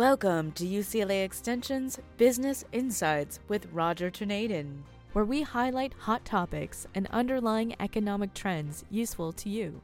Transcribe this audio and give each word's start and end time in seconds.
Welcome 0.00 0.52
to 0.52 0.64
UCLA 0.64 1.28
Extension's 1.28 1.98
Business 2.16 2.64
Insights 2.72 3.38
with 3.48 3.70
Roger 3.70 4.10
Tornadin, 4.10 4.78
where 5.12 5.26
we 5.26 5.42
highlight 5.42 5.92
hot 5.92 6.24
topics 6.24 6.86
and 6.94 7.06
underlying 7.08 7.76
economic 7.78 8.32
trends 8.32 8.86
useful 8.88 9.30
to 9.34 9.50
you. 9.50 9.82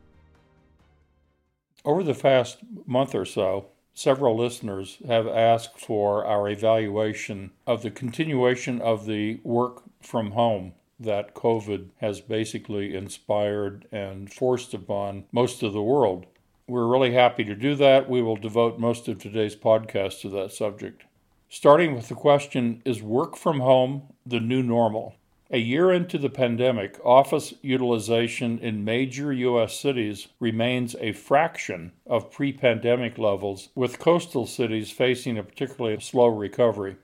Over 1.85 2.03
the 2.03 2.15
past 2.15 2.61
month 2.87 3.15
or 3.15 3.27
so, 3.27 3.67
several 3.93 4.39
listeners 4.39 4.97
have 5.07 5.27
asked 5.27 5.79
for 5.79 6.25
our 6.25 6.49
evaluation 6.49 7.51
of 7.67 7.83
the 7.83 7.91
continuation 7.91 8.81
of 8.81 9.05
the 9.05 9.39
work 9.45 9.83
from 10.01 10.31
home 10.31 10.73
that 10.99 11.35
COVID 11.35 11.91
has 12.01 12.23
basically 12.23 12.97
inspired 12.97 13.87
and 13.93 14.33
forced 14.33 14.73
upon 14.73 15.27
most 15.31 15.63
of 15.63 15.75
the 15.75 15.83
world. 15.83 16.25
We're 16.69 16.89
really 16.89 17.13
happy 17.13 17.45
to 17.45 17.55
do 17.55 17.77
that. 17.77 18.11
We 18.11 18.23
will 18.23 18.35
devote 18.35 18.77
most 18.77 19.07
of 19.07 19.21
today's 19.21 19.55
podcast 19.55 20.21
to 20.23 20.29
that 20.31 20.51
subject. 20.51 21.05
Starting 21.49 21.95
with 21.95 22.09
the 22.09 22.17
question 22.17 22.83
Is 22.85 23.01
work 23.01 23.37
from 23.37 23.61
home 23.61 24.13
the 24.27 24.41
new 24.41 24.65
normal? 24.65 25.15
A 25.49 25.59
year 25.59 25.93
into 25.93 26.19
the 26.19 26.29
pandemic, 26.29 26.99
office 27.05 27.55
utilization 27.63 28.59
in 28.59 28.85
major 28.85 29.33
U.S. 29.33 29.79
cities 29.79 30.27
remains 30.41 30.97
a 30.99 31.13
fraction 31.13 31.93
of 32.05 32.33
pre 32.33 32.53
pandemic 32.53 33.17
levels, 33.17 33.69
with 33.77 34.01
coastal 34.01 34.45
cities 34.45 34.91
facing 34.91 35.39
a 35.39 35.45
particularly 35.45 36.01
slow 36.01 36.27
recovery. 36.27 36.97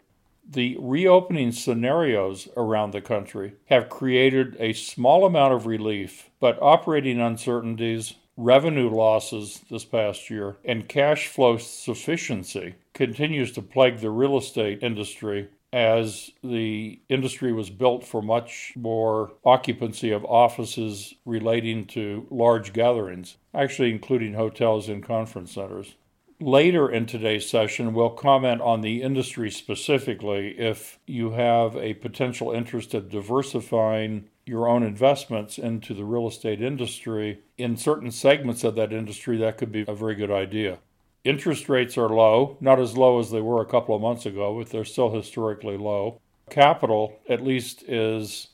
The 0.44 0.76
reopening 0.80 1.52
scenarios 1.52 2.48
around 2.56 2.90
the 2.90 3.00
country 3.00 3.52
have 3.66 3.88
created 3.88 4.56
a 4.58 4.72
small 4.72 5.24
amount 5.24 5.54
of 5.54 5.66
relief, 5.66 6.30
but 6.40 6.58
operating 6.60 7.20
uncertainties, 7.20 8.14
revenue 8.36 8.88
losses 8.88 9.60
this 9.70 9.84
past 9.84 10.30
year, 10.30 10.56
and 10.64 10.88
cash 10.88 11.28
flow 11.28 11.56
sufficiency 11.58 12.74
continues 12.94 13.52
to 13.52 13.62
plague 13.62 13.98
the 13.98 14.10
real 14.10 14.36
estate 14.36 14.82
industry 14.82 15.48
as 15.72 16.30
the 16.44 17.00
industry 17.08 17.52
was 17.52 17.70
built 17.70 18.04
for 18.04 18.20
much 18.20 18.74
more 18.76 19.32
occupancy 19.44 20.10
of 20.10 20.24
offices 20.26 21.14
relating 21.24 21.86
to 21.86 22.26
large 22.30 22.72
gatherings, 22.72 23.36
actually 23.54 23.90
including 23.90 24.34
hotels 24.34 24.88
and 24.88 25.02
conference 25.02 25.52
centers. 25.52 25.94
Later 26.40 26.90
in 26.90 27.06
today's 27.06 27.48
session, 27.48 27.94
we'll 27.94 28.10
comment 28.10 28.60
on 28.60 28.80
the 28.80 29.00
industry 29.00 29.50
specifically 29.50 30.58
if 30.58 30.98
you 31.06 31.30
have 31.30 31.76
a 31.76 31.94
potential 31.94 32.50
interest 32.50 32.94
in 32.94 33.08
diversifying 33.08 34.28
your 34.44 34.68
own 34.68 34.82
investments 34.82 35.58
into 35.58 35.94
the 35.94 36.04
real 36.04 36.26
estate 36.26 36.60
industry. 36.60 37.40
In 37.58 37.76
certain 37.76 38.10
segments 38.10 38.64
of 38.64 38.74
that 38.76 38.92
industry, 38.92 39.36
that 39.38 39.58
could 39.58 39.72
be 39.72 39.84
a 39.86 39.94
very 39.94 40.14
good 40.14 40.30
idea. 40.30 40.78
Interest 41.24 41.68
rates 41.68 41.96
are 41.96 42.08
low, 42.08 42.56
not 42.60 42.80
as 42.80 42.96
low 42.96 43.20
as 43.20 43.30
they 43.30 43.40
were 43.40 43.62
a 43.62 43.66
couple 43.66 43.94
of 43.94 44.02
months 44.02 44.26
ago, 44.26 44.58
but 44.58 44.70
they're 44.70 44.84
still 44.84 45.14
historically 45.14 45.76
low. 45.76 46.20
Capital, 46.50 47.20
at 47.28 47.44
least, 47.44 47.84
is 47.84 48.48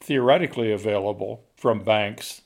theoretically 0.00 0.72
available 0.72 1.44
from 1.56 1.84
banks. 1.84 2.42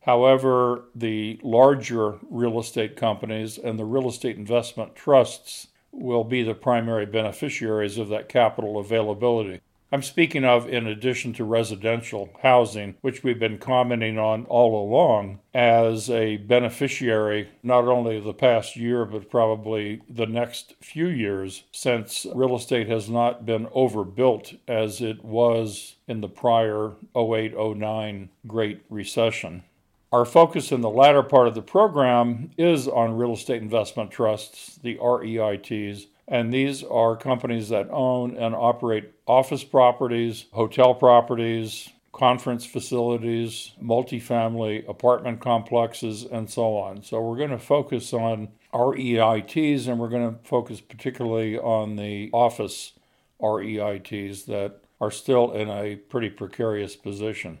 However, 0.00 0.84
the 0.94 1.38
larger 1.44 2.18
real 2.28 2.58
estate 2.58 2.96
companies 2.96 3.56
and 3.56 3.78
the 3.78 3.84
real 3.84 4.08
estate 4.08 4.36
investment 4.36 4.96
trusts 4.96 5.68
will 5.92 6.24
be 6.24 6.42
the 6.42 6.54
primary 6.54 7.06
beneficiaries 7.06 7.98
of 7.98 8.08
that 8.08 8.28
capital 8.28 8.78
availability. 8.78 9.60
I'm 9.92 10.02
speaking 10.02 10.42
of 10.42 10.66
in 10.66 10.86
addition 10.86 11.34
to 11.34 11.44
residential 11.44 12.30
housing, 12.42 12.94
which 13.02 13.22
we've 13.22 13.38
been 13.38 13.58
commenting 13.58 14.18
on 14.18 14.46
all 14.46 14.82
along 14.82 15.40
as 15.52 16.08
a 16.08 16.38
beneficiary 16.38 17.50
not 17.62 17.86
only 17.86 18.18
the 18.18 18.32
past 18.32 18.74
year, 18.74 19.04
but 19.04 19.28
probably 19.28 20.00
the 20.08 20.24
next 20.24 20.72
few 20.80 21.08
years, 21.08 21.64
since 21.72 22.26
real 22.34 22.56
estate 22.56 22.88
has 22.88 23.10
not 23.10 23.44
been 23.44 23.68
overbuilt 23.72 24.54
as 24.66 25.02
it 25.02 25.22
was 25.22 25.96
in 26.08 26.22
the 26.22 26.28
prior 26.28 26.92
08 27.14 27.54
09 27.54 28.30
Great 28.46 28.80
Recession. 28.88 29.62
Our 30.10 30.24
focus 30.24 30.72
in 30.72 30.80
the 30.80 30.90
latter 30.90 31.22
part 31.22 31.48
of 31.48 31.54
the 31.54 31.60
program 31.60 32.50
is 32.56 32.88
on 32.88 33.18
real 33.18 33.34
estate 33.34 33.60
investment 33.60 34.10
trusts, 34.10 34.78
the 34.82 34.96
REITs, 34.96 36.06
and 36.32 36.50
these 36.50 36.82
are 36.82 37.14
companies 37.14 37.68
that 37.68 37.90
own 37.90 38.38
and 38.38 38.54
operate 38.54 39.12
office 39.26 39.64
properties, 39.64 40.46
hotel 40.52 40.94
properties, 40.94 41.90
conference 42.10 42.64
facilities, 42.64 43.72
multifamily 43.82 44.88
apartment 44.88 45.40
complexes, 45.40 46.24
and 46.24 46.48
so 46.48 46.78
on. 46.78 47.02
So 47.02 47.20
we're 47.20 47.36
going 47.36 47.50
to 47.50 47.58
focus 47.58 48.14
on 48.14 48.48
REITs 48.72 49.86
and 49.86 49.98
we're 49.98 50.08
going 50.08 50.32
to 50.32 50.38
focus 50.42 50.80
particularly 50.80 51.58
on 51.58 51.96
the 51.96 52.30
office 52.32 52.94
REITs 53.38 54.46
that 54.46 54.80
are 55.02 55.10
still 55.10 55.52
in 55.52 55.68
a 55.68 55.96
pretty 55.96 56.30
precarious 56.30 56.96
position. 56.96 57.58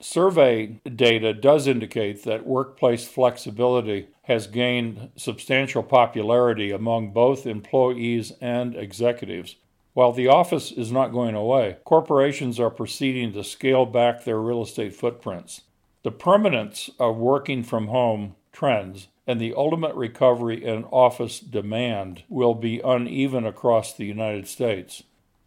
Survey 0.00 0.80
data 0.84 1.32
does 1.32 1.66
indicate 1.66 2.24
that 2.24 2.46
workplace 2.46 3.06
flexibility 3.06 4.08
has 4.22 4.46
gained 4.46 5.10
substantial 5.16 5.82
popularity 5.82 6.70
among 6.70 7.12
both 7.12 7.46
employees 7.46 8.32
and 8.40 8.74
executives. 8.74 9.56
While 9.92 10.12
the 10.12 10.28
office 10.28 10.72
is 10.72 10.90
not 10.90 11.12
going 11.12 11.36
away, 11.36 11.76
corporations 11.84 12.58
are 12.58 12.70
proceeding 12.70 13.32
to 13.32 13.44
scale 13.44 13.86
back 13.86 14.24
their 14.24 14.40
real 14.40 14.62
estate 14.62 14.94
footprints. 14.94 15.62
The 16.02 16.10
permanence 16.10 16.90
of 16.98 17.16
working 17.16 17.62
from 17.62 17.86
home 17.86 18.34
trends 18.52 19.08
and 19.26 19.40
the 19.40 19.54
ultimate 19.54 19.94
recovery 19.94 20.62
in 20.62 20.84
office 20.84 21.38
demand 21.40 22.24
will 22.28 22.54
be 22.54 22.80
uneven 22.84 23.46
across 23.46 23.92
the 23.92 24.04
United 24.04 24.48
States. 24.48 25.04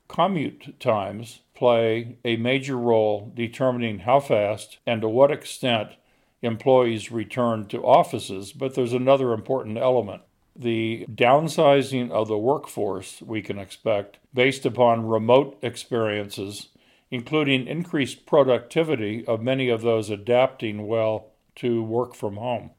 Commute 0.07 0.79
times 0.79 1.41
play 1.57 2.19
a 2.23 2.37
major 2.37 2.77
role 2.77 3.31
determining 3.35 3.99
how 3.99 4.19
fast 4.19 4.77
and 4.85 5.01
to 5.01 5.09
what 5.09 5.31
extent 5.31 5.89
employees 6.43 7.11
return 7.11 7.65
to 7.65 7.81
offices, 7.83 8.53
but 8.53 8.75
there's 8.75 8.93
another 8.93 9.33
important 9.33 9.75
element. 9.75 10.21
The 10.55 11.07
downsizing 11.11 12.11
of 12.11 12.27
the 12.27 12.37
workforce 12.37 13.23
we 13.23 13.41
can 13.41 13.57
expect 13.57 14.19
based 14.35 14.67
upon 14.67 15.07
remote 15.07 15.57
experiences, 15.63 16.67
including 17.09 17.65
increased 17.65 18.27
productivity 18.27 19.25
of 19.25 19.41
many 19.41 19.69
of 19.69 19.81
those 19.81 20.11
adapting 20.11 20.85
well 20.85 21.31
to 21.55 21.81
work 21.81 22.13
from 22.13 22.37
home. 22.37 22.69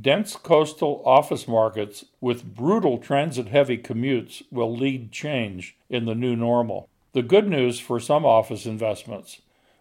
Dense 0.00 0.36
coastal 0.36 1.02
office 1.04 1.48
markets 1.48 2.04
with 2.20 2.54
brutal 2.54 2.98
transit 2.98 3.48
heavy 3.48 3.78
commutes 3.78 4.42
will 4.52 4.76
lead 4.76 5.10
change 5.10 5.76
in 5.90 6.04
the 6.04 6.14
new 6.14 6.36
normal. 6.36 6.88
The 7.18 7.22
good 7.24 7.48
news 7.48 7.80
for 7.80 7.98
some 7.98 8.24
office 8.24 8.64
investments 8.64 9.40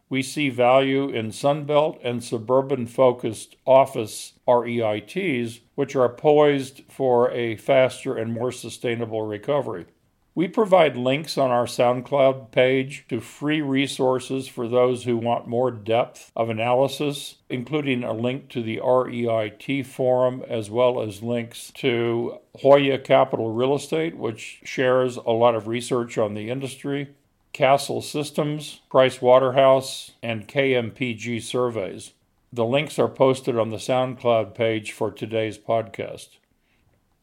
we 0.10 0.24
see 0.24 0.50
value 0.50 1.10
in 1.10 1.28
Sunbelt 1.30 2.00
and 2.04 2.24
suburban 2.24 2.88
focused 2.88 3.56
office 3.64 4.34
REITs, 4.48 5.60
which 5.76 5.96
are 5.96 6.10
poised 6.10 6.82
for 6.90 7.30
a 7.30 7.56
faster 7.56 8.18
and 8.18 8.34
more 8.34 8.52
sustainable 8.52 9.22
recovery. 9.22 9.86
We 10.34 10.48
provide 10.48 10.98
links 10.98 11.38
on 11.38 11.52
our 11.52 11.68
SoundCloud 11.68 12.50
page 12.52 13.06
to 13.10 13.20
free 13.20 13.62
resources 13.62 14.48
for 14.48 14.68
those 14.68 15.04
who 15.04 15.18
want 15.18 15.48
more 15.48 15.70
depth 15.70 16.32
of 16.36 16.50
analysis, 16.50 17.36
including 17.50 18.04
a 18.04 18.14
link 18.14 18.50
to 18.50 18.64
the 18.64 18.80
REIT 18.80 19.86
forum 19.86 20.44
as 20.48 20.72
well 20.72 21.02
as 21.02 21.22
links 21.22 21.72
to 21.76 22.40
Hoya 22.62 22.98
Capital 22.98 23.54
Real 23.54 23.76
Estate, 23.76 24.18
which 24.18 24.62
shares 24.64 25.18
a 25.18 25.32
lot 25.32 25.54
of 25.54 25.68
research 25.68 26.18
on 26.18 26.34
the 26.34 26.50
industry, 26.50 27.10
Kastle 27.58 28.04
Systems, 28.04 28.82
Price 28.88 29.20
Waterhouse, 29.20 30.12
and 30.22 30.48
KMPG 30.48 31.42
surveys. 31.42 32.14
The 32.54 32.64
links 32.64 33.00
are 33.00 33.08
posted 33.08 33.58
on 33.58 33.72
the 33.72 33.78
SoundCloud 33.78 34.54
page 34.54 34.92
for 34.92 35.10
today's 35.10 35.58
podcast. 35.58 36.38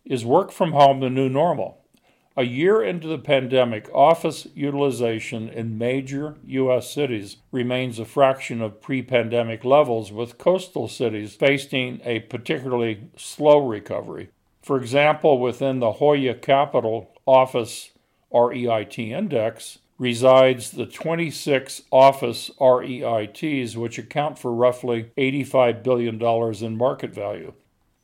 Is 0.04 0.24
work 0.24 0.50
from 0.50 0.72
home 0.72 0.98
the 0.98 1.08
new 1.08 1.28
normal? 1.28 1.84
A 2.36 2.42
year 2.42 2.82
into 2.82 3.06
the 3.06 3.16
pandemic, 3.16 3.88
office 3.94 4.48
utilization 4.56 5.48
in 5.48 5.78
major 5.78 6.34
U.S. 6.46 6.92
cities 6.92 7.36
remains 7.52 8.00
a 8.00 8.04
fraction 8.04 8.60
of 8.60 8.82
pre 8.82 9.02
pandemic 9.02 9.64
levels, 9.64 10.10
with 10.10 10.36
coastal 10.36 10.88
cities 10.88 11.36
facing 11.36 12.00
a 12.04 12.18
particularly 12.18 13.08
slow 13.16 13.64
recovery. 13.64 14.30
For 14.62 14.78
example, 14.78 15.38
within 15.38 15.78
the 15.78 15.92
Hoya 15.92 16.34
Capital 16.34 17.12
Office 17.24 17.92
REIT 18.32 18.98
Index 18.98 19.78
resides 19.98 20.72
the 20.72 20.86
26 20.86 21.82
office 21.90 22.50
REITs, 22.60 23.76
which 23.76 23.98
account 23.98 24.38
for 24.38 24.52
roughly 24.52 25.12
$85 25.16 25.82
billion 25.82 26.22
in 26.64 26.76
market 26.76 27.14
value. 27.14 27.52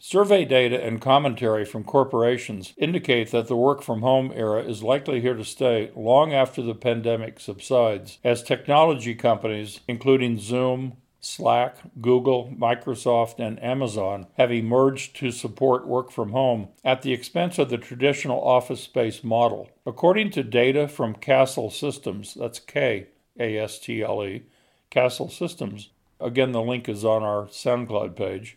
Survey 0.03 0.47
data 0.47 0.83
and 0.83 0.99
commentary 0.99 1.65
from 1.65 1.85
corporations 1.85 2.73
indicate 2.79 3.31
that 3.33 3.49
the 3.49 3.57
work 3.57 3.83
from 3.83 4.01
home 4.01 4.33
era 4.35 4.63
is 4.63 4.83
likely 4.83 5.21
here 5.21 5.35
to 5.35 5.45
stay 5.45 5.91
long 5.95 6.33
after 6.33 6.63
the 6.63 6.75
pandemic 6.75 7.39
subsides, 7.39 8.19
as 8.25 8.43
technology 8.43 9.15
companies, 9.15 9.81
including 9.87 10.39
Zoom, 10.39 10.97
Slack, 11.21 11.77
Google, 12.01 12.55
Microsoft, 12.59 13.39
and 13.39 13.63
Amazon 13.63 14.27
have 14.39 14.51
emerged 14.51 15.17
to 15.17 15.31
support 15.31 15.87
work 15.87 16.11
from 16.11 16.33
home 16.33 16.69
at 16.83 17.03
the 17.03 17.13
expense 17.13 17.59
of 17.59 17.69
the 17.69 17.79
traditional 17.79 18.43
office 18.43 18.83
space 18.83 19.23
model. 19.23 19.69
According 19.85 20.31
to 20.31 20.43
data 20.43 20.89
from 20.89 21.15
Kastle 21.15 21.71
Systems, 21.71 22.35
that's 22.35 22.59
K 22.59 23.09
A 23.39 23.59
S 23.59 23.79
T 23.79 24.03
L 24.03 24.25
E, 24.25 24.45
Kastle 24.91 25.31
Systems, 25.31 25.91
again, 26.19 26.53
the 26.53 26.63
link 26.63 26.89
is 26.89 27.05
on 27.05 27.23
our 27.23 27.47
SoundCloud 27.47 28.17
page. 28.17 28.57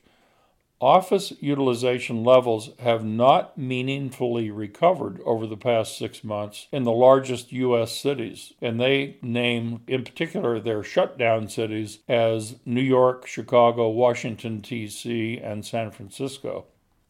Office 0.84 1.32
utilization 1.40 2.26
levels 2.26 2.72
have 2.80 3.06
not 3.06 3.58
meaningfully 3.58 4.52
recovered 4.52 5.22
over 5.24 5.48
the 5.48 5.56
past 5.56 5.98
six 5.98 6.26
months 6.26 6.68
in 6.74 6.84
the 6.84 6.92
largest 6.92 7.54
U.S. 7.54 7.98
cities, 7.98 8.52
and 8.62 8.82
they 8.82 9.16
name 9.22 9.80
in 9.88 10.04
particular 10.04 10.60
their 10.60 10.84
shutdown 10.84 11.48
cities 11.48 12.00
as 12.10 12.58
New 12.66 12.82
York, 12.82 13.26
Chicago, 13.26 13.88
Washington, 13.88 14.60
D.C., 14.60 15.40
and 15.42 15.66
San 15.66 15.90
Francisco. 15.90 16.66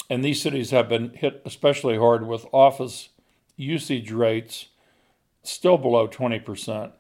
And 0.08 0.24
these 0.24 0.40
cities 0.40 0.70
have 0.70 0.88
been 0.88 1.10
hit 1.16 1.42
especially 1.44 1.98
hard 1.98 2.28
with 2.28 2.46
office 2.54 3.10
usage 3.58 4.12
rates 4.12 4.68
still 5.42 5.80
below 5.80 6.08
20%. 6.08 6.92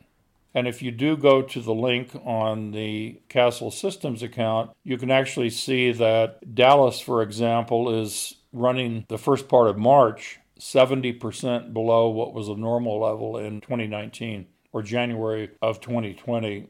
And 0.55 0.67
if 0.67 0.81
you 0.81 0.91
do 0.91 1.17
go 1.17 1.41
to 1.41 1.61
the 1.61 1.73
link 1.73 2.15
on 2.23 2.71
the 2.71 3.21
Kastle 3.29 3.71
Systems 3.71 4.21
account, 4.21 4.71
you 4.83 4.97
can 4.97 5.09
actually 5.09 5.49
see 5.49 5.91
that 5.93 6.53
Dallas, 6.53 6.99
for 6.99 7.21
example, 7.21 8.01
is 8.01 8.35
running 8.51 9.05
the 9.09 9.17
first 9.17 9.47
part 9.47 9.67
of 9.67 9.77
March 9.77 10.39
70% 10.59 11.73
below 11.73 12.09
what 12.09 12.33
was 12.33 12.47
a 12.47 12.55
normal 12.55 12.99
level 12.99 13.37
in 13.37 13.61
2019 13.61 14.47
or 14.71 14.83
January 14.83 15.49
of 15.61 15.81
2020. 15.81 16.67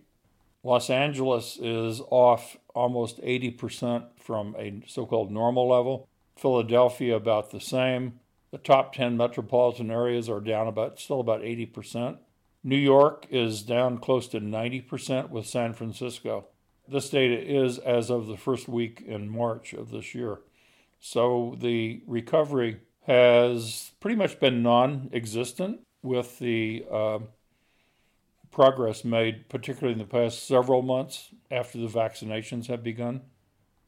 Los 0.63 0.89
Angeles 0.89 1.57
is 1.61 2.01
off 2.09 2.57
almost 2.73 3.21
80% 3.21 4.05
from 4.17 4.55
a 4.57 4.81
so 4.87 5.05
called 5.05 5.31
normal 5.31 5.67
level. 5.67 6.07
Philadelphia, 6.37 7.15
about 7.15 7.51
the 7.51 7.59
same. 7.59 8.19
The 8.51 8.57
top 8.57 8.93
10 8.93 9.17
metropolitan 9.17 9.91
areas 9.91 10.29
are 10.29 10.39
down 10.39 10.67
about, 10.67 10.99
still 10.99 11.19
about 11.19 11.41
80%. 11.41 12.17
New 12.63 12.77
York 12.77 13.27
is 13.29 13.61
down 13.61 13.97
close 13.97 14.27
to 14.29 14.39
90% 14.39 15.29
with 15.29 15.45
San 15.45 15.73
Francisco. 15.73 16.47
This 16.87 17.09
data 17.09 17.39
is 17.39 17.77
as 17.77 18.09
of 18.09 18.27
the 18.27 18.37
first 18.37 18.67
week 18.67 19.03
in 19.05 19.29
March 19.29 19.73
of 19.73 19.91
this 19.91 20.15
year. 20.15 20.39
So 20.99 21.57
the 21.59 22.01
recovery 22.07 22.79
has 23.05 23.91
pretty 23.99 24.15
much 24.15 24.39
been 24.39 24.63
non 24.63 25.09
existent 25.11 25.81
with 26.01 26.39
the 26.39 26.85
uh, 26.89 27.19
progress 28.51 29.03
made, 29.03 29.49
particularly 29.49 29.93
in 29.93 29.99
the 29.99 30.05
past 30.05 30.47
several 30.47 30.81
months 30.81 31.31
after 31.51 31.77
the 31.77 31.87
vaccinations 31.87 32.67
have 32.67 32.83
begun. 32.83 33.21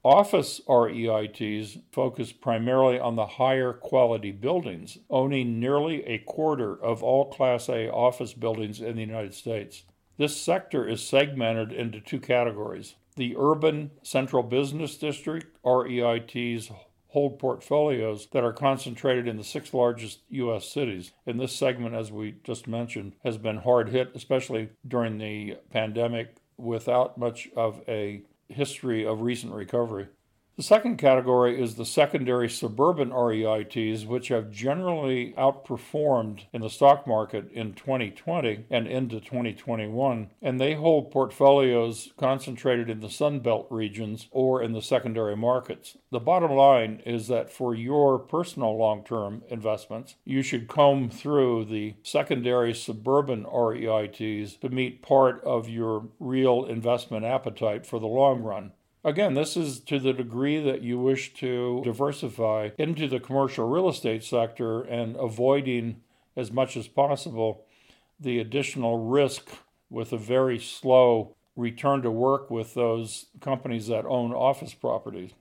Office 0.05 0.61
REITs 0.67 1.81
focus 1.91 2.31
primarily 2.31 2.99
on 2.99 3.15
the 3.15 3.25
higher 3.25 3.73
quality 3.73 4.31
buildings, 4.31 4.99
owning 5.09 5.59
nearly 5.59 6.05
a 6.05 6.19
quarter 6.19 6.79
of 6.79 7.01
all 7.01 7.31
Class 7.31 7.67
A 7.69 7.89
office 7.89 8.31
buildings 8.31 8.81
in 8.81 8.97
the 8.97 9.01
United 9.01 9.33
States. 9.33 9.81
This 10.17 10.39
sector 10.39 10.87
is 10.87 11.01
segmented 11.01 11.73
into 11.73 11.99
two 11.99 12.19
categories. 12.19 12.93
The 13.15 13.35
urban 13.35 13.89
central 14.03 14.43
business 14.43 14.95
district 14.95 15.57
REITs 15.63 16.71
hold 17.07 17.39
portfolios 17.39 18.27
that 18.27 18.43
are 18.43 18.53
concentrated 18.53 19.27
in 19.27 19.37
the 19.37 19.43
six 19.43 19.73
largest 19.73 20.19
U.S. 20.29 20.69
cities. 20.69 21.13
And 21.25 21.39
this 21.39 21.55
segment, 21.55 21.95
as 21.95 22.11
we 22.11 22.35
just 22.43 22.67
mentioned, 22.67 23.13
has 23.23 23.39
been 23.39 23.57
hard 23.57 23.89
hit, 23.89 24.11
especially 24.13 24.69
during 24.87 25.17
the 25.17 25.57
pandemic, 25.71 26.35
without 26.57 27.17
much 27.17 27.49
of 27.55 27.81
a 27.87 28.21
history 28.49 29.05
of 29.05 29.21
recent 29.21 29.53
recovery. 29.53 30.07
The 30.57 30.63
second 30.63 30.95
category 30.95 31.61
is 31.61 31.75
the 31.75 31.85
secondary 31.85 32.49
suburban 32.49 33.09
REITs, 33.09 34.05
which 34.07 34.29
have 34.29 34.51
generally 34.51 35.33
outperformed 35.37 36.45
in 36.53 36.61
the 36.61 36.69
stock 36.69 37.05
market 37.05 37.51
in 37.51 37.73
2020 37.73 38.63
and 38.69 38.87
into 38.87 39.19
2021, 39.19 40.29
and 40.41 40.61
they 40.61 40.75
hold 40.75 41.11
portfolios 41.11 42.13
concentrated 42.15 42.89
in 42.89 43.01
the 43.01 43.09
Sunbelt 43.09 43.67
regions 43.69 44.29
or 44.31 44.63
in 44.63 44.71
the 44.71 44.81
secondary 44.81 45.35
markets. 45.35 45.97
The 46.09 46.21
bottom 46.21 46.51
line 46.51 47.01
is 47.05 47.27
that 47.27 47.51
for 47.51 47.75
your 47.75 48.17
personal 48.17 48.77
long 48.77 49.03
term 49.03 49.43
investments, 49.49 50.15
you 50.23 50.41
should 50.41 50.69
comb 50.69 51.09
through 51.09 51.65
the 51.65 51.95
secondary 52.01 52.73
suburban 52.73 53.43
REITs 53.43 54.57
to 54.61 54.69
meet 54.69 55.01
part 55.01 55.43
of 55.43 55.67
your 55.67 56.07
real 56.17 56.63
investment 56.63 57.25
appetite 57.25 57.85
for 57.85 57.99
the 57.99 58.07
long 58.07 58.41
run. 58.41 58.71
Again, 59.05 59.35
this 59.35 59.55
is 59.55 59.79
to 59.81 59.99
the 59.99 60.13
degree 60.13 60.59
that 60.59 60.81
you 60.81 60.99
wish 60.99 61.35
to 61.35 61.79
diversify 61.85 62.71
into 62.79 63.07
the 63.07 63.19
commercial 63.19 63.69
real 63.69 63.87
estate 63.87 64.23
sector 64.23 64.81
and 64.81 65.15
avoiding 65.17 66.01
as 66.35 66.51
much 66.51 66.75
as 66.75 66.87
possible 66.87 67.65
the 68.19 68.39
additional 68.39 68.97
risk 68.97 69.47
with 69.91 70.11
a 70.11 70.17
very 70.17 70.57
slow 70.57 71.35
return 71.55 72.01
to 72.01 72.09
work 72.09 72.49
with 72.49 72.73
those 72.73 73.27
companies 73.41 73.85
that 73.87 74.07
own 74.07 74.33
office 74.33 74.73
properties. 74.73 75.33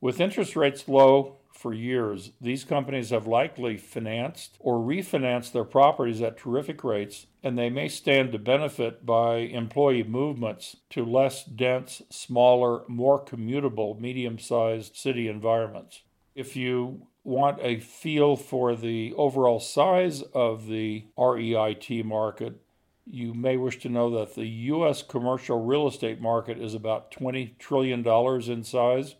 With 0.00 0.20
interest 0.20 0.56
rates 0.56 0.88
low, 0.88 1.36
for 1.58 1.74
years. 1.74 2.30
These 2.40 2.64
companies 2.64 3.10
have 3.10 3.26
likely 3.26 3.76
financed 3.76 4.56
or 4.60 4.78
refinanced 4.78 5.50
their 5.52 5.64
properties 5.64 6.22
at 6.22 6.38
terrific 6.38 6.84
rates, 6.84 7.26
and 7.42 7.58
they 7.58 7.68
may 7.68 7.88
stand 7.88 8.30
to 8.32 8.38
benefit 8.38 9.04
by 9.04 9.38
employee 9.38 10.04
movements 10.04 10.76
to 10.90 11.04
less 11.04 11.44
dense, 11.44 12.00
smaller, 12.10 12.82
more 12.86 13.22
commutable, 13.22 13.98
medium 13.98 14.38
sized 14.38 14.94
city 14.94 15.26
environments. 15.26 16.02
If 16.36 16.54
you 16.54 17.08
want 17.24 17.58
a 17.60 17.80
feel 17.80 18.36
for 18.36 18.76
the 18.76 19.12
overall 19.16 19.58
size 19.58 20.22
of 20.22 20.68
the 20.68 21.06
REIT 21.18 22.04
market, 22.04 22.60
you 23.04 23.34
may 23.34 23.56
wish 23.56 23.80
to 23.80 23.88
know 23.88 24.10
that 24.10 24.34
the 24.34 24.46
U.S. 24.46 25.02
commercial 25.02 25.64
real 25.64 25.88
estate 25.88 26.20
market 26.20 26.58
is 26.58 26.74
about 26.74 27.10
$20 27.10 27.58
trillion 27.58 28.06
in 28.06 28.62
size. 28.62 29.16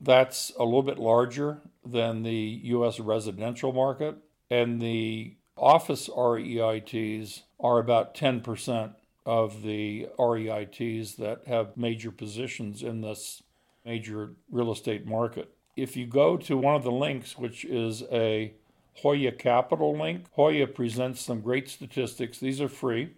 That's 0.00 0.52
a 0.58 0.64
little 0.64 0.82
bit 0.82 0.98
larger 0.98 1.58
than 1.84 2.22
the 2.22 2.60
U.S. 2.64 3.00
residential 3.00 3.72
market, 3.72 4.16
and 4.50 4.80
the 4.80 5.34
office 5.56 6.08
REITs 6.08 7.42
are 7.58 7.78
about 7.78 8.14
10% 8.14 8.94
of 9.26 9.62
the 9.62 10.08
REITs 10.18 11.16
that 11.16 11.42
have 11.46 11.76
major 11.76 12.10
positions 12.10 12.82
in 12.82 13.00
this 13.00 13.42
major 13.84 14.34
real 14.50 14.70
estate 14.70 15.06
market. 15.06 15.50
If 15.76 15.96
you 15.96 16.06
go 16.06 16.36
to 16.38 16.56
one 16.56 16.74
of 16.74 16.84
the 16.84 16.92
links, 16.92 17.36
which 17.36 17.64
is 17.64 18.02
a 18.10 18.52
Hoya 18.94 19.32
Capital 19.32 19.96
link, 19.96 20.26
Hoya 20.32 20.66
presents 20.66 21.20
some 21.20 21.40
great 21.40 21.68
statistics. 21.68 22.38
These 22.38 22.60
are 22.60 22.68
free. 22.68 23.14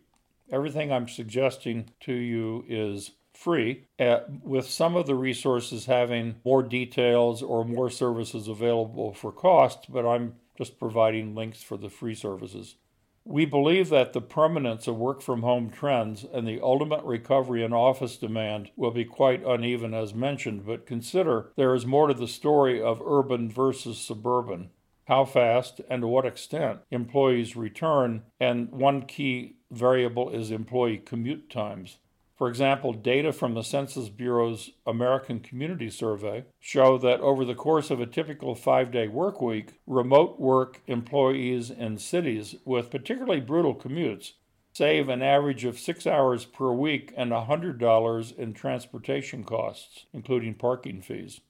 Everything 0.53 0.93
I'm 0.93 1.09
suggesting 1.09 1.91
to 2.01 2.13
you 2.13 2.65
is 2.69 3.13
free, 3.41 3.87
uh, 3.99 4.21
with 4.43 4.69
some 4.69 4.95
of 4.97 5.07
the 5.07 5.15
resources 5.15 5.87
having 5.87 6.35
more 6.45 6.63
details 6.63 7.43
or 7.43 7.65
more 7.65 7.89
services 7.89 8.49
available 8.49 9.15
for 9.15 9.33
cost, 9.33 9.87
but 9.91 10.07
I'm 10.07 10.35
just 10.59 10.79
providing 10.79 11.35
links 11.35 11.63
for 11.63 11.79
the 11.79 11.89
free 11.89 12.15
services. 12.15 12.77
We 13.25 13.47
believe 13.47 13.89
that 13.89 14.13
the 14.13 14.21
permanence 14.21 14.87
of 14.87 14.99
work 14.99 15.23
from 15.23 15.41
home 15.41 15.71
trends 15.71 16.23
and 16.23 16.47
the 16.47 16.61
ultimate 16.61 17.03
recovery 17.03 17.65
in 17.65 17.73
office 17.73 18.19
demand 18.19 18.73
will 18.77 18.91
be 18.91 19.07
quite 19.07 19.43
uneven, 19.43 19.95
as 19.95 20.13
mentioned, 20.13 20.67
but 20.67 20.87
consider 20.87 21.51
there 21.57 21.75
is 21.75 21.87
more 21.87 22.09
to 22.09 22.15
the 22.15 22.29
story 22.29 22.83
of 22.83 23.01
urban 23.03 23.51
versus 23.51 23.99
suburban. 23.99 24.69
How 25.07 25.25
fast 25.25 25.81
and 25.89 26.03
to 26.03 26.07
what 26.07 26.27
extent 26.27 26.81
employees 26.91 27.57
return, 27.57 28.25
and 28.39 28.71
one 28.71 29.07
key 29.07 29.57
variable 29.71 30.29
is 30.29 30.51
employee 30.51 30.99
commute 30.99 31.49
times. 31.49 32.00
For 32.41 32.49
example, 32.49 32.95
data 32.95 33.35
from 33.35 33.53
the 33.53 33.63
Census 33.63 34.09
Bureau's 34.09 34.71
American 34.87 35.41
Community 35.41 35.91
Survey 35.91 36.47
show 36.59 36.97
that 36.97 37.21
over 37.21 37.45
the 37.45 37.55
course 37.55 37.91
of 37.91 38.01
a 38.01 38.07
typical 38.07 38.55
five 38.55 38.91
day 38.91 39.09
work 39.09 39.43
week, 39.43 39.75
remote 39.87 40.41
work 40.41 40.81
employees 40.87 41.71
in 41.71 41.99
cities 41.99 42.55
with 42.65 42.91
particularly 42.91 43.43
brutal 43.43 43.75
commutes 43.75 44.33
save 44.73 45.11
an 45.11 45.21
average 45.21 45.67
of 45.67 45.79
six 45.79 46.07
hours 46.07 46.47
per 46.47 46.73
week 46.73 47.13
and 47.15 47.31
$100 47.31 48.39
in 48.39 48.55
transportation 48.55 49.45
costs, 49.45 50.07
including 50.15 50.55
parking 50.55 51.03
fees. 51.03 51.43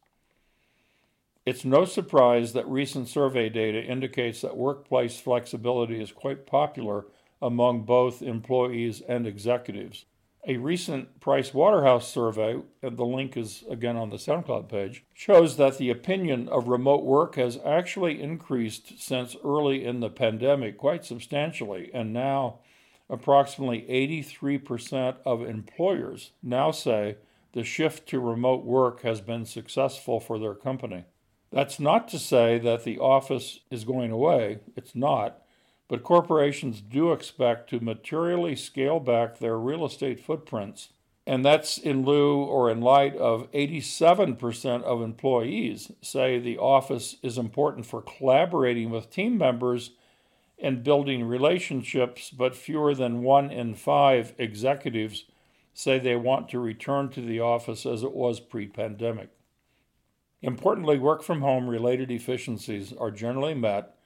It's 1.46 1.64
no 1.64 1.84
surprise 1.84 2.52
that 2.54 2.66
recent 2.66 3.06
survey 3.06 3.48
data 3.48 3.80
indicates 3.80 4.40
that 4.40 4.56
workplace 4.56 5.20
flexibility 5.20 6.02
is 6.02 6.10
quite 6.10 6.46
popular 6.46 7.06
among 7.40 7.82
both 7.82 8.22
employees 8.22 9.00
and 9.02 9.24
executives. 9.24 10.04
A 10.46 10.56
recent 10.56 11.20
Price 11.20 11.52
Waterhouse 11.52 12.08
survey, 12.08 12.60
the 12.82 13.04
link 13.04 13.36
is 13.36 13.62
again 13.68 13.96
on 13.96 14.08
the 14.08 14.16
SoundCloud 14.16 14.70
page, 14.70 15.04
shows 15.12 15.58
that 15.58 15.76
the 15.76 15.90
opinion 15.90 16.48
of 16.48 16.68
remote 16.68 17.04
work 17.04 17.34
has 17.34 17.58
actually 17.64 18.22
increased 18.22 18.98
since 18.98 19.36
early 19.44 19.84
in 19.84 20.00
the 20.00 20.08
pandemic 20.08 20.78
quite 20.78 21.04
substantially, 21.04 21.90
and 21.92 22.14
now 22.14 22.60
approximately 23.10 23.82
83% 23.82 25.16
of 25.26 25.42
employers 25.42 26.30
now 26.42 26.70
say 26.70 27.16
the 27.52 27.64
shift 27.64 28.08
to 28.08 28.18
remote 28.18 28.64
work 28.64 29.02
has 29.02 29.20
been 29.20 29.44
successful 29.44 30.20
for 30.20 30.38
their 30.38 30.54
company. 30.54 31.04
That's 31.52 31.78
not 31.78 32.08
to 32.08 32.18
say 32.18 32.58
that 32.60 32.84
the 32.84 32.98
office 32.98 33.60
is 33.70 33.84
going 33.84 34.10
away, 34.10 34.60
it's 34.74 34.94
not, 34.94 35.42
but 35.90 36.04
corporations 36.04 36.80
do 36.80 37.10
expect 37.10 37.68
to 37.68 37.80
materially 37.80 38.54
scale 38.54 39.00
back 39.00 39.38
their 39.38 39.58
real 39.58 39.84
estate 39.84 40.20
footprints. 40.20 40.90
And 41.26 41.44
that's 41.44 41.78
in 41.78 42.04
lieu 42.04 42.36
or 42.36 42.70
in 42.70 42.80
light 42.80 43.16
of 43.16 43.50
87% 43.50 44.84
of 44.84 45.02
employees 45.02 45.90
say 46.00 46.38
the 46.38 46.58
office 46.58 47.16
is 47.24 47.36
important 47.36 47.86
for 47.86 48.02
collaborating 48.02 48.90
with 48.90 49.10
team 49.10 49.36
members 49.36 49.90
and 50.60 50.84
building 50.84 51.24
relationships, 51.24 52.30
but 52.30 52.54
fewer 52.54 52.94
than 52.94 53.22
one 53.22 53.50
in 53.50 53.74
five 53.74 54.32
executives 54.38 55.24
say 55.74 55.98
they 55.98 56.14
want 56.14 56.48
to 56.50 56.60
return 56.60 57.08
to 57.08 57.20
the 57.20 57.40
office 57.40 57.84
as 57.84 58.04
it 58.04 58.12
was 58.12 58.38
pre 58.38 58.68
pandemic. 58.68 59.30
Importantly, 60.40 60.98
work 60.98 61.24
from 61.24 61.40
home 61.40 61.68
related 61.68 62.12
efficiencies 62.12 62.92
are 62.92 63.10
generally 63.10 63.54
met 63.54 63.96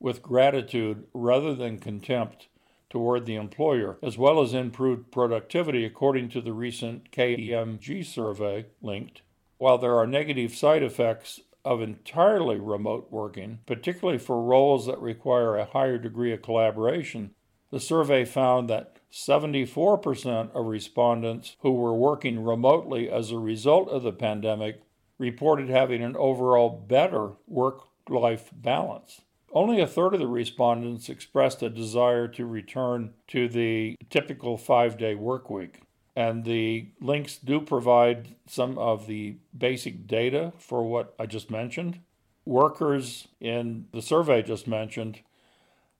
with 0.00 0.22
gratitude 0.22 1.04
rather 1.14 1.54
than 1.54 1.78
contempt 1.78 2.48
toward 2.88 3.24
the 3.24 3.36
employer, 3.36 3.98
as 4.02 4.18
well 4.18 4.42
as 4.42 4.52
improved 4.52 5.12
productivity, 5.12 5.84
according 5.84 6.28
to 6.30 6.40
the 6.40 6.52
recent 6.52 7.12
KPMG 7.12 8.04
survey 8.04 8.66
linked. 8.82 9.22
While 9.58 9.78
there 9.78 9.94
are 9.96 10.06
negative 10.06 10.54
side 10.54 10.82
effects 10.82 11.40
of 11.64 11.82
entirely 11.82 12.58
remote 12.58 13.08
working, 13.10 13.60
particularly 13.66 14.18
for 14.18 14.42
roles 14.42 14.86
that 14.86 14.98
require 14.98 15.56
a 15.56 15.66
higher 15.66 15.98
degree 15.98 16.32
of 16.32 16.42
collaboration, 16.42 17.30
the 17.70 17.78
survey 17.78 18.24
found 18.24 18.68
that 18.68 18.96
74% 19.12 20.50
of 20.54 20.66
respondents 20.66 21.56
who 21.60 21.72
were 21.72 21.94
working 21.94 22.42
remotely 22.42 23.10
as 23.10 23.30
a 23.30 23.38
result 23.38 23.88
of 23.88 24.02
the 24.02 24.12
pandemic 24.12 24.82
reported 25.18 25.68
having 25.68 26.02
an 26.02 26.16
overall 26.16 26.70
better 26.70 27.32
work 27.46 27.82
life 28.08 28.50
balance. 28.52 29.20
Only 29.52 29.80
a 29.80 29.86
third 29.86 30.14
of 30.14 30.20
the 30.20 30.28
respondents 30.28 31.08
expressed 31.08 31.62
a 31.62 31.70
desire 31.70 32.28
to 32.28 32.46
return 32.46 33.14
to 33.28 33.48
the 33.48 33.96
typical 34.08 34.56
five 34.56 34.96
day 34.96 35.14
work 35.14 35.50
week. 35.50 35.82
And 36.14 36.44
the 36.44 36.88
links 37.00 37.36
do 37.36 37.60
provide 37.60 38.36
some 38.46 38.78
of 38.78 39.06
the 39.06 39.36
basic 39.56 40.06
data 40.06 40.52
for 40.58 40.82
what 40.84 41.14
I 41.18 41.26
just 41.26 41.50
mentioned. 41.50 42.00
Workers 42.44 43.28
in 43.40 43.86
the 43.92 44.02
survey 44.02 44.42
just 44.42 44.66
mentioned, 44.66 45.20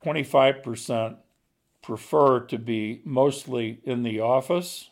25% 0.04 1.16
prefer 1.82 2.40
to 2.40 2.58
be 2.58 3.00
mostly 3.04 3.80
in 3.84 4.02
the 4.02 4.20
office, 4.20 4.90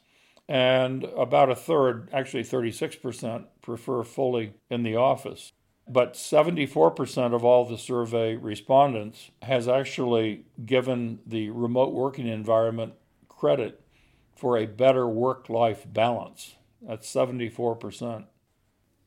and 0.48 1.04
about 1.04 1.50
a 1.50 1.54
third, 1.54 2.08
actually 2.12 2.42
36%, 2.42 3.44
prefer 3.60 4.02
fully 4.02 4.54
in 4.70 4.82
the 4.82 4.96
office. 4.96 5.52
But 5.88 6.14
74% 6.14 7.34
of 7.34 7.44
all 7.44 7.64
the 7.64 7.78
survey 7.78 8.36
respondents 8.36 9.30
has 9.42 9.66
actually 9.66 10.44
given 10.64 11.20
the 11.26 11.50
remote 11.50 11.94
working 11.94 12.26
environment 12.26 12.94
credit 13.28 13.80
for 14.36 14.58
a 14.58 14.66
better 14.66 15.06
work 15.08 15.48
life 15.48 15.86
balance. 15.90 16.56
That's 16.82 17.10
74%. 17.12 18.24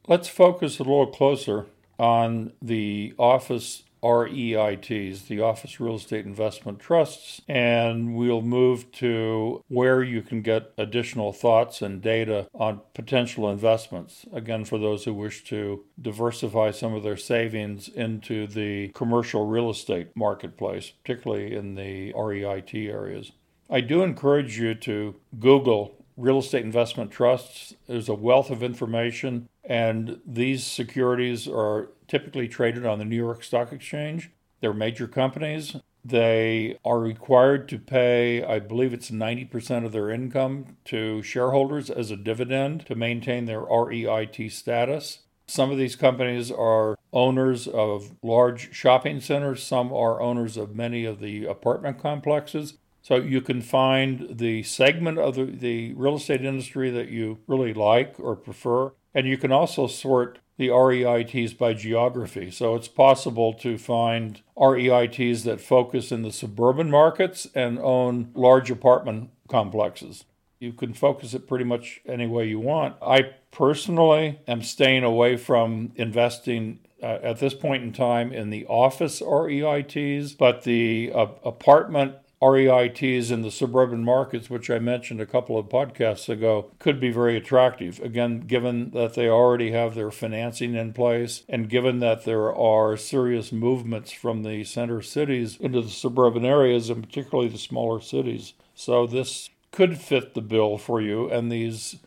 Let's 0.07 0.27
focus 0.27 0.79
a 0.79 0.83
little 0.83 1.07
closer 1.07 1.67
on 1.99 2.53
the 2.61 3.13
office 3.17 3.83
REITs, 4.03 5.27
the 5.27 5.41
Office 5.41 5.79
Real 5.79 5.95
Estate 5.95 6.25
Investment 6.25 6.79
Trusts, 6.79 7.41
and 7.47 8.15
we'll 8.15 8.41
move 8.41 8.91
to 8.93 9.63
where 9.67 10.01
you 10.03 10.21
can 10.21 10.41
get 10.41 10.71
additional 10.77 11.31
thoughts 11.31 11.81
and 11.81 12.01
data 12.01 12.47
on 12.53 12.81
potential 12.93 13.49
investments. 13.49 14.25
Again, 14.33 14.65
for 14.65 14.77
those 14.77 15.05
who 15.05 15.13
wish 15.13 15.43
to 15.45 15.83
diversify 16.01 16.71
some 16.71 16.93
of 16.93 17.03
their 17.03 17.17
savings 17.17 17.87
into 17.87 18.47
the 18.47 18.89
commercial 18.89 19.45
real 19.45 19.69
estate 19.69 20.09
marketplace, 20.15 20.91
particularly 21.03 21.55
in 21.55 21.75
the 21.75 22.13
REIT 22.13 22.73
areas. 22.73 23.31
I 23.69 23.81
do 23.81 24.03
encourage 24.03 24.57
you 24.59 24.75
to 24.75 25.15
Google 25.39 25.95
real 26.17 26.39
estate 26.39 26.63
investment 26.65 27.11
trusts. 27.11 27.73
There's 27.87 28.09
a 28.09 28.13
wealth 28.13 28.49
of 28.49 28.61
information, 28.61 29.47
and 29.63 30.19
these 30.25 30.65
securities 30.65 31.47
are 31.47 31.89
typically 32.11 32.45
traded 32.45 32.85
on 32.85 32.99
the 32.99 33.05
New 33.05 33.15
York 33.15 33.41
Stock 33.41 33.71
Exchange. 33.71 34.31
They're 34.59 34.73
major 34.73 35.07
companies. 35.07 35.77
They 36.03 36.77
are 36.83 36.99
required 36.99 37.69
to 37.69 37.79
pay, 37.79 38.43
I 38.43 38.59
believe 38.59 38.93
it's 38.93 39.11
90% 39.11 39.85
of 39.85 39.93
their 39.93 40.09
income 40.09 40.75
to 40.85 41.23
shareholders 41.23 41.89
as 41.89 42.11
a 42.11 42.17
dividend 42.17 42.85
to 42.87 42.95
maintain 42.95 43.45
their 43.45 43.61
REIT 43.61 44.51
status. 44.51 45.19
Some 45.47 45.71
of 45.71 45.77
these 45.77 45.95
companies 45.95 46.51
are 46.51 46.97
owners 47.13 47.65
of 47.65 48.13
large 48.21 48.75
shopping 48.75 49.21
centers, 49.21 49.63
some 49.63 49.93
are 49.93 50.21
owners 50.21 50.57
of 50.57 50.75
many 50.75 51.05
of 51.05 51.21
the 51.21 51.45
apartment 51.45 51.97
complexes. 51.97 52.73
So 53.01 53.15
you 53.15 53.39
can 53.39 53.61
find 53.61 54.37
the 54.37 54.63
segment 54.63 55.17
of 55.17 55.35
the, 55.35 55.45
the 55.45 55.93
real 55.93 56.17
estate 56.17 56.43
industry 56.43 56.89
that 56.91 57.07
you 57.07 57.39
really 57.47 57.73
like 57.73 58.15
or 58.19 58.35
prefer. 58.35 58.91
And 59.13 59.27
you 59.27 59.37
can 59.37 59.53
also 59.53 59.87
sort 59.87 60.39
the 60.57 60.69
REITs 60.69 61.57
by 61.57 61.73
geography. 61.73 62.51
So 62.51 62.75
it's 62.75 62.87
possible 62.87 63.53
to 63.55 63.77
find 63.77 64.41
REITs 64.57 65.43
that 65.43 65.61
focus 65.61 66.11
in 66.11 66.21
the 66.21 66.31
suburban 66.31 66.89
markets 66.89 67.47
and 67.55 67.79
own 67.79 68.31
large 68.33 68.69
apartment 68.69 69.31
complexes. 69.47 70.25
You 70.59 70.73
can 70.73 70.93
focus 70.93 71.33
it 71.33 71.47
pretty 71.47 71.65
much 71.65 72.01
any 72.05 72.27
way 72.27 72.47
you 72.47 72.59
want. 72.59 72.95
I 73.01 73.31
personally 73.51 74.39
am 74.47 74.61
staying 74.61 75.03
away 75.03 75.35
from 75.35 75.91
investing 75.95 76.79
uh, 77.01 77.17
at 77.23 77.39
this 77.39 77.55
point 77.55 77.83
in 77.83 77.91
time 77.91 78.31
in 78.31 78.51
the 78.51 78.65
office 78.67 79.21
REITs, 79.21 80.37
but 80.37 80.63
the 80.63 81.11
uh, 81.13 81.27
apartment 81.43 82.15
REITs 82.41 83.29
in 83.29 83.43
the 83.43 83.51
suburban 83.51 84.03
markets, 84.03 84.49
which 84.49 84.69
I 84.69 84.79
mentioned 84.79 85.21
a 85.21 85.27
couple 85.27 85.57
of 85.57 85.67
podcasts 85.67 86.27
ago, 86.27 86.71
could 86.79 86.99
be 86.99 87.11
very 87.11 87.37
attractive. 87.37 87.99
Again, 87.99 88.41
given 88.41 88.89
that 88.91 89.13
they 89.13 89.29
already 89.29 89.71
have 89.71 89.93
their 89.93 90.09
financing 90.09 90.73
in 90.73 90.93
place 90.93 91.43
and 91.47 91.69
given 91.69 91.99
that 91.99 92.25
there 92.25 92.53
are 92.53 92.97
serious 92.97 93.51
movements 93.51 94.11
from 94.11 94.41
the 94.41 94.63
center 94.63 95.01
cities 95.01 95.57
into 95.59 95.81
the 95.81 95.89
suburban 95.89 96.43
areas 96.43 96.89
and 96.89 97.03
particularly 97.03 97.49
the 97.49 97.59
smaller 97.59 98.01
cities. 98.01 98.53
So 98.73 99.05
this 99.05 99.51
could 99.71 99.99
fit 99.99 100.33
the 100.33 100.41
bill 100.41 100.77
for 100.77 100.99
you, 100.99 101.29
and 101.29 101.51
these 101.51 101.97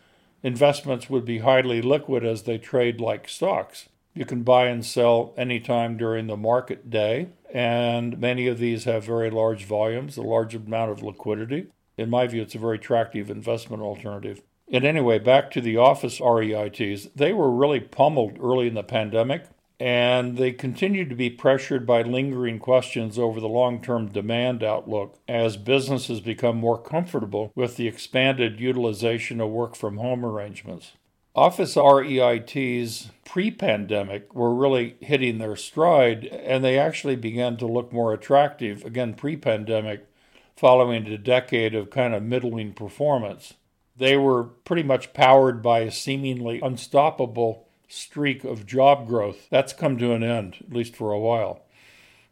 investments 0.42 1.08
would 1.08 1.24
be 1.24 1.38
highly 1.38 1.80
liquid 1.80 2.24
as 2.24 2.42
they 2.42 2.58
trade 2.58 3.00
like 3.00 3.28
stocks. 3.28 3.88
You 4.14 4.24
can 4.24 4.42
buy 4.42 4.66
and 4.66 4.84
sell 4.84 5.32
anytime 5.36 5.96
during 5.96 6.26
the 6.26 6.36
market 6.36 6.90
day 6.90 7.28
and 7.54 8.18
many 8.18 8.48
of 8.48 8.58
these 8.58 8.82
have 8.84 9.04
very 9.04 9.30
large 9.30 9.64
volumes, 9.64 10.16
a 10.16 10.22
large 10.22 10.56
amount 10.56 10.90
of 10.90 11.04
liquidity. 11.04 11.68
In 11.96 12.10
my 12.10 12.26
view, 12.26 12.42
it's 12.42 12.56
a 12.56 12.58
very 12.58 12.76
attractive 12.76 13.30
investment 13.30 13.80
alternative. 13.80 14.42
And 14.72 14.84
anyway, 14.84 15.20
back 15.20 15.52
to 15.52 15.60
the 15.60 15.76
office 15.76 16.18
REITs, 16.18 17.10
they 17.14 17.32
were 17.32 17.50
really 17.50 17.78
pummeled 17.78 18.38
early 18.40 18.66
in 18.66 18.74
the 18.74 18.82
pandemic, 18.82 19.44
and 19.78 20.36
they 20.36 20.50
continue 20.50 21.08
to 21.08 21.14
be 21.14 21.30
pressured 21.30 21.86
by 21.86 22.02
lingering 22.02 22.58
questions 22.58 23.18
over 23.20 23.38
the 23.38 23.48
long 23.48 23.80
term 23.80 24.08
demand 24.08 24.64
outlook 24.64 25.18
as 25.28 25.56
businesses 25.56 26.20
become 26.20 26.56
more 26.56 26.80
comfortable 26.80 27.52
with 27.54 27.76
the 27.76 27.86
expanded 27.86 28.58
utilization 28.58 29.40
of 29.40 29.50
work 29.50 29.76
from 29.76 29.98
home 29.98 30.24
arrangements. 30.24 30.92
Office 31.36 31.74
REITs 31.74 33.10
pre 33.24 33.50
pandemic 33.50 34.32
were 34.36 34.54
really 34.54 34.94
hitting 35.00 35.38
their 35.38 35.56
stride, 35.56 36.26
and 36.26 36.62
they 36.62 36.78
actually 36.78 37.16
began 37.16 37.56
to 37.56 37.66
look 37.66 37.92
more 37.92 38.12
attractive, 38.12 38.84
again, 38.84 39.14
pre 39.14 39.36
pandemic, 39.36 40.06
following 40.54 41.08
a 41.08 41.18
decade 41.18 41.74
of 41.74 41.90
kind 41.90 42.14
of 42.14 42.22
middling 42.22 42.72
performance. 42.72 43.54
They 43.96 44.16
were 44.16 44.44
pretty 44.44 44.84
much 44.84 45.12
powered 45.12 45.60
by 45.60 45.80
a 45.80 45.90
seemingly 45.90 46.60
unstoppable 46.60 47.66
streak 47.88 48.44
of 48.44 48.64
job 48.64 49.08
growth. 49.08 49.48
That's 49.50 49.72
come 49.72 49.98
to 49.98 50.12
an 50.12 50.22
end, 50.22 50.58
at 50.60 50.72
least 50.72 50.94
for 50.94 51.10
a 51.10 51.18
while. 51.18 51.62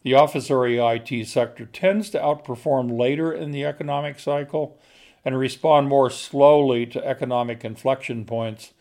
The 0.04 0.14
office 0.14 0.48
REIT 0.48 1.26
sector 1.26 1.66
tends 1.66 2.08
to 2.10 2.20
outperform 2.20 2.96
later 2.96 3.32
in 3.32 3.50
the 3.50 3.64
economic 3.64 4.20
cycle 4.20 4.78
and 5.24 5.36
respond 5.36 5.88
more 5.88 6.08
slowly 6.08 6.86
to 6.86 7.04
economic 7.04 7.64
inflection 7.64 8.24
points 8.24 8.74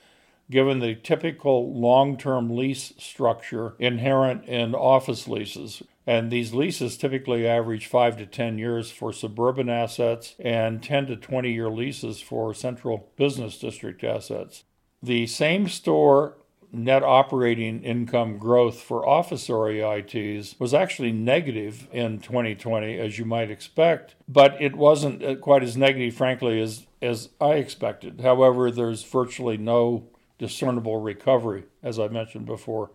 given 0.52 0.80
the 0.80 0.94
typical 0.94 1.74
long 1.74 2.18
term 2.18 2.56
lease 2.56 2.94
structure 2.98 3.74
inherent 3.80 4.46
in 4.46 4.76
office 4.76 5.28
leases. 5.28 5.82
And 6.06 6.32
these 6.32 6.54
leases 6.54 6.98
typically 6.98 7.48
average 7.48 7.88
5 7.88 8.18
to 8.18 8.26
10 8.26 8.58
years 8.58 8.92
for 8.92 9.14
suburban 9.14 9.70
assets 9.70 10.36
and 10.40 10.84
10 10.84 11.08
to 11.08 11.16
20 11.16 11.52
year 11.52 11.70
leases 11.70 12.20
for 12.20 12.54
central 12.54 13.10
business 13.18 13.58
district 13.58 14.04
assets. 14.04 14.64
The 15.02 15.26
same 15.26 15.68
store 15.68 16.38
net 16.74 17.04
operating 17.04 17.84
income 17.84 18.38
growth 18.38 18.80
for 18.80 19.08
office 19.08 19.48
REITs 19.48 20.60
was 20.60 20.74
actually 20.74 21.12
negative 21.12 21.88
in 21.92 22.20
2020, 22.20 22.98
as 22.98 23.20
you 23.20 23.26
might 23.26 23.52
expect, 23.52 24.16
but 24.28 24.56
it 24.62 24.76
wasn't 24.76 25.24
uh, 25.24 25.36
quite 25.36 25.64
as 25.64 25.76
negative, 25.76 26.16
frankly, 26.16 26.62
as, 26.62 26.88
as 27.02 27.30
I 27.40 27.54
expected. 27.54 28.22
However, 28.22 28.72
there's 28.72 29.04
virtually 29.04 29.58
no 29.58 30.08
discernible 30.42 31.00
recovery, 31.00 31.66
as 31.84 32.00
I 32.00 32.08
mentioned 32.08 32.48
before. 32.48 32.90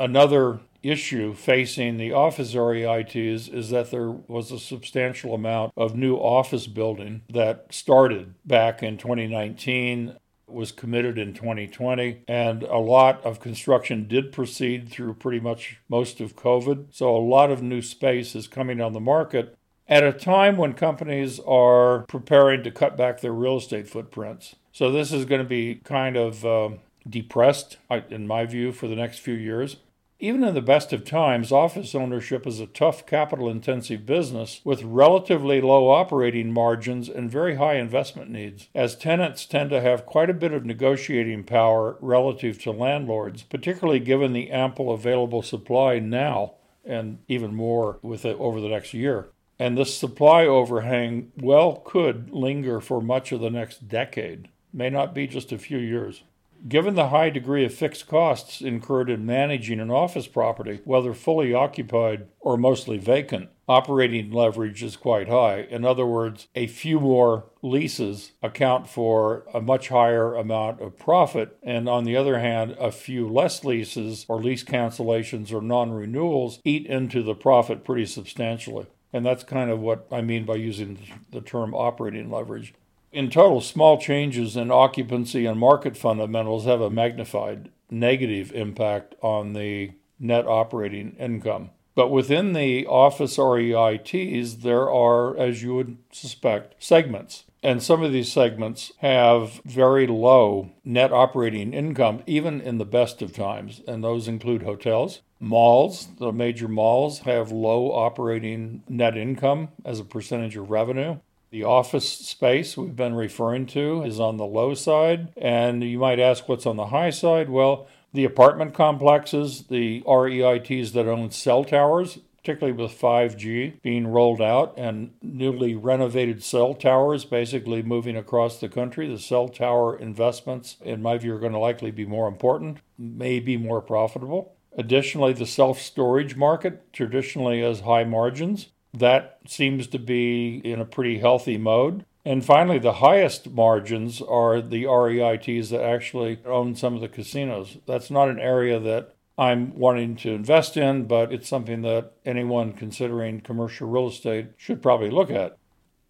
Another 0.00 0.58
issue 0.82 1.32
facing 1.32 1.96
the 1.96 2.12
office 2.12 2.52
REITs 2.52 3.48
is 3.48 3.70
that 3.70 3.92
there 3.92 4.10
was 4.10 4.50
a 4.50 4.58
substantial 4.58 5.34
amount 5.34 5.72
of 5.76 5.94
new 5.94 6.16
office 6.16 6.66
building 6.66 7.22
that 7.32 7.72
started 7.72 8.34
back 8.44 8.82
in 8.82 8.98
2019 8.98 10.16
was 10.48 10.72
committed 10.72 11.16
in 11.16 11.32
2020, 11.32 12.22
and 12.26 12.64
a 12.64 12.78
lot 12.78 13.24
of 13.24 13.40
construction 13.40 14.06
did 14.08 14.32
proceed 14.32 14.88
through 14.88 15.14
pretty 15.14 15.40
much 15.40 15.78
most 15.88 16.20
of 16.20 16.36
COVID. 16.36 16.86
So, 16.90 17.16
a 17.16 17.18
lot 17.18 17.50
of 17.50 17.62
new 17.62 17.82
space 17.82 18.34
is 18.34 18.46
coming 18.46 18.80
on 18.80 18.92
the 18.92 19.00
market 19.00 19.56
at 19.88 20.02
a 20.02 20.12
time 20.12 20.56
when 20.56 20.72
companies 20.72 21.40
are 21.46 22.00
preparing 22.08 22.62
to 22.62 22.70
cut 22.70 22.96
back 22.96 23.20
their 23.20 23.32
real 23.32 23.58
estate 23.58 23.88
footprints. 23.88 24.56
So, 24.72 24.90
this 24.90 25.12
is 25.12 25.24
going 25.24 25.42
to 25.42 25.48
be 25.48 25.76
kind 25.84 26.16
of 26.16 26.44
uh, 26.44 26.70
depressed, 27.08 27.76
in 28.10 28.26
my 28.26 28.44
view, 28.46 28.72
for 28.72 28.88
the 28.88 28.96
next 28.96 29.18
few 29.18 29.34
years. 29.34 29.76
Even 30.20 30.44
in 30.44 30.54
the 30.54 30.62
best 30.62 30.92
of 30.92 31.04
times, 31.04 31.52
office 31.52 31.94
ownership 31.94 32.46
is 32.46 32.60
a 32.60 32.66
tough 32.66 33.04
capital 33.04 33.48
intensive 33.48 34.06
business 34.06 34.60
with 34.64 34.82
relatively 34.82 35.60
low 35.60 35.90
operating 35.90 36.52
margins 36.52 37.08
and 37.08 37.30
very 37.30 37.56
high 37.56 37.74
investment 37.74 38.30
needs, 38.30 38.68
as 38.74 38.96
tenants 38.96 39.44
tend 39.44 39.70
to 39.70 39.80
have 39.80 40.06
quite 40.06 40.30
a 40.30 40.34
bit 40.34 40.52
of 40.52 40.64
negotiating 40.64 41.44
power 41.44 41.98
relative 42.00 42.62
to 42.62 42.70
landlords, 42.70 43.42
particularly 43.42 44.00
given 44.00 44.32
the 44.32 44.50
ample 44.50 44.92
available 44.92 45.42
supply 45.42 45.98
now 45.98 46.54
and 46.84 47.18
even 47.28 47.54
more 47.54 47.98
with 48.00 48.24
it 48.24 48.36
over 48.38 48.60
the 48.60 48.68
next 48.68 48.94
year. 48.94 49.26
And 49.58 49.78
this 49.78 49.96
supply 49.96 50.46
overhang 50.46 51.32
well 51.36 51.76
could 51.84 52.30
linger 52.30 52.80
for 52.80 53.00
much 53.00 53.32
of 53.32 53.40
the 53.40 53.50
next 53.50 53.88
decade, 53.88 54.48
may 54.72 54.90
not 54.90 55.14
be 55.14 55.26
just 55.26 55.52
a 55.52 55.58
few 55.58 55.78
years. 55.78 56.24
Given 56.66 56.94
the 56.94 57.08
high 57.10 57.28
degree 57.28 57.64
of 57.66 57.74
fixed 57.74 58.08
costs 58.08 58.62
incurred 58.62 59.10
in 59.10 59.26
managing 59.26 59.80
an 59.80 59.90
office 59.90 60.26
property, 60.26 60.80
whether 60.84 61.12
fully 61.12 61.52
occupied 61.52 62.26
or 62.40 62.56
mostly 62.56 62.96
vacant, 62.96 63.50
operating 63.68 64.30
leverage 64.30 64.82
is 64.82 64.96
quite 64.96 65.28
high. 65.28 65.66
In 65.70 65.84
other 65.84 66.06
words, 66.06 66.48
a 66.54 66.66
few 66.66 67.00
more 67.00 67.44
leases 67.60 68.32
account 68.42 68.88
for 68.88 69.44
a 69.52 69.60
much 69.60 69.90
higher 69.90 70.34
amount 70.34 70.80
of 70.80 70.98
profit, 70.98 71.58
and 71.62 71.86
on 71.86 72.04
the 72.04 72.16
other 72.16 72.38
hand, 72.38 72.74
a 72.78 72.90
few 72.90 73.28
less 73.28 73.62
leases 73.62 74.24
or 74.26 74.42
lease 74.42 74.64
cancellations 74.64 75.52
or 75.52 75.60
non 75.60 75.92
renewals 75.92 76.60
eat 76.64 76.86
into 76.86 77.22
the 77.22 77.34
profit 77.34 77.84
pretty 77.84 78.06
substantially. 78.06 78.86
And 79.14 79.24
that's 79.24 79.44
kind 79.44 79.70
of 79.70 79.78
what 79.78 80.08
I 80.10 80.22
mean 80.22 80.44
by 80.44 80.56
using 80.56 80.98
the 81.30 81.40
term 81.40 81.72
operating 81.72 82.32
leverage. 82.32 82.74
In 83.12 83.30
total, 83.30 83.60
small 83.60 83.96
changes 83.96 84.56
in 84.56 84.72
occupancy 84.72 85.46
and 85.46 85.56
market 85.56 85.96
fundamentals 85.96 86.64
have 86.64 86.80
a 86.80 86.90
magnified 86.90 87.70
negative 87.88 88.50
impact 88.52 89.14
on 89.22 89.52
the 89.52 89.92
net 90.18 90.48
operating 90.48 91.14
income. 91.16 91.70
But 91.94 92.08
within 92.08 92.54
the 92.54 92.86
office 92.88 93.36
REITs, 93.36 94.62
there 94.62 94.90
are, 94.90 95.36
as 95.36 95.62
you 95.62 95.76
would 95.76 95.96
suspect, 96.10 96.74
segments. 96.82 97.44
And 97.64 97.82
some 97.82 98.02
of 98.02 98.12
these 98.12 98.30
segments 98.30 98.92
have 98.98 99.62
very 99.64 100.06
low 100.06 100.72
net 100.84 101.12
operating 101.12 101.72
income, 101.72 102.22
even 102.26 102.60
in 102.60 102.76
the 102.76 102.84
best 102.84 103.22
of 103.22 103.32
times. 103.32 103.80
And 103.88 104.04
those 104.04 104.28
include 104.28 104.64
hotels, 104.64 105.22
malls. 105.40 106.08
The 106.18 106.30
major 106.30 106.68
malls 106.68 107.20
have 107.20 107.50
low 107.50 107.90
operating 107.90 108.82
net 108.86 109.16
income 109.16 109.70
as 109.82 109.98
a 109.98 110.04
percentage 110.04 110.58
of 110.58 110.68
revenue. 110.68 111.20
The 111.50 111.64
office 111.64 112.06
space 112.06 112.76
we've 112.76 112.94
been 112.94 113.14
referring 113.14 113.64
to 113.68 114.02
is 114.02 114.20
on 114.20 114.36
the 114.36 114.44
low 114.44 114.74
side. 114.74 115.32
And 115.34 115.82
you 115.82 115.98
might 115.98 116.20
ask 116.20 116.46
what's 116.46 116.66
on 116.66 116.76
the 116.76 116.88
high 116.88 117.10
side? 117.10 117.48
Well, 117.48 117.86
the 118.12 118.26
apartment 118.26 118.74
complexes, 118.74 119.64
the 119.68 120.02
REITs 120.02 120.92
that 120.92 121.08
own 121.08 121.30
cell 121.30 121.64
towers, 121.64 122.18
particularly 122.44 122.76
with 122.76 123.00
5G 123.00 123.80
being 123.80 124.06
rolled 124.06 124.42
out 124.42 124.74
and 124.76 125.14
newly 125.22 125.74
renovated 125.74 126.42
cell 126.42 126.74
towers 126.74 127.24
basically 127.24 127.82
moving 127.82 128.18
across 128.18 128.60
the 128.60 128.68
country. 128.68 129.08
The 129.08 129.18
cell 129.18 129.48
tower 129.48 129.96
investments, 129.96 130.76
in 130.82 131.00
my 131.00 131.16
view, 131.16 131.34
are 131.34 131.38
going 131.40 131.52
to 131.52 131.58
likely 131.58 131.90
be 131.90 132.04
more 132.04 132.28
important, 132.28 132.78
may 132.98 133.40
be 133.40 133.56
more 133.56 133.80
profitable. 133.80 134.54
Additionally, 134.76 135.32
the 135.32 135.46
self 135.46 135.80
storage 135.80 136.36
market 136.36 136.92
traditionally 136.92 137.62
has 137.62 137.80
high 137.80 138.04
margins. 138.04 138.68
That 138.92 139.38
seems 139.46 139.86
to 139.88 139.98
be 139.98 140.58
in 140.58 140.80
a 140.80 140.84
pretty 140.84 141.20
healthy 141.20 141.56
mode. 141.56 142.04
And 142.26 142.44
finally, 142.44 142.78
the 142.78 142.94
highest 142.94 143.50
margins 143.50 144.20
are 144.20 144.60
the 144.60 144.84
REITs 144.84 145.70
that 145.70 145.82
actually 145.82 146.40
own 146.44 146.74
some 146.74 146.94
of 146.94 147.00
the 147.00 147.08
casinos. 147.08 147.78
That's 147.86 148.10
not 148.10 148.28
an 148.28 148.38
area 148.38 148.78
that 148.80 149.13
I'm 149.36 149.76
wanting 149.76 150.16
to 150.16 150.32
invest 150.32 150.76
in, 150.76 151.06
but 151.06 151.32
it's 151.32 151.48
something 151.48 151.82
that 151.82 152.12
anyone 152.24 152.72
considering 152.72 153.40
commercial 153.40 153.88
real 153.88 154.08
estate 154.08 154.48
should 154.56 154.82
probably 154.82 155.10
look 155.10 155.30
at. 155.30 155.56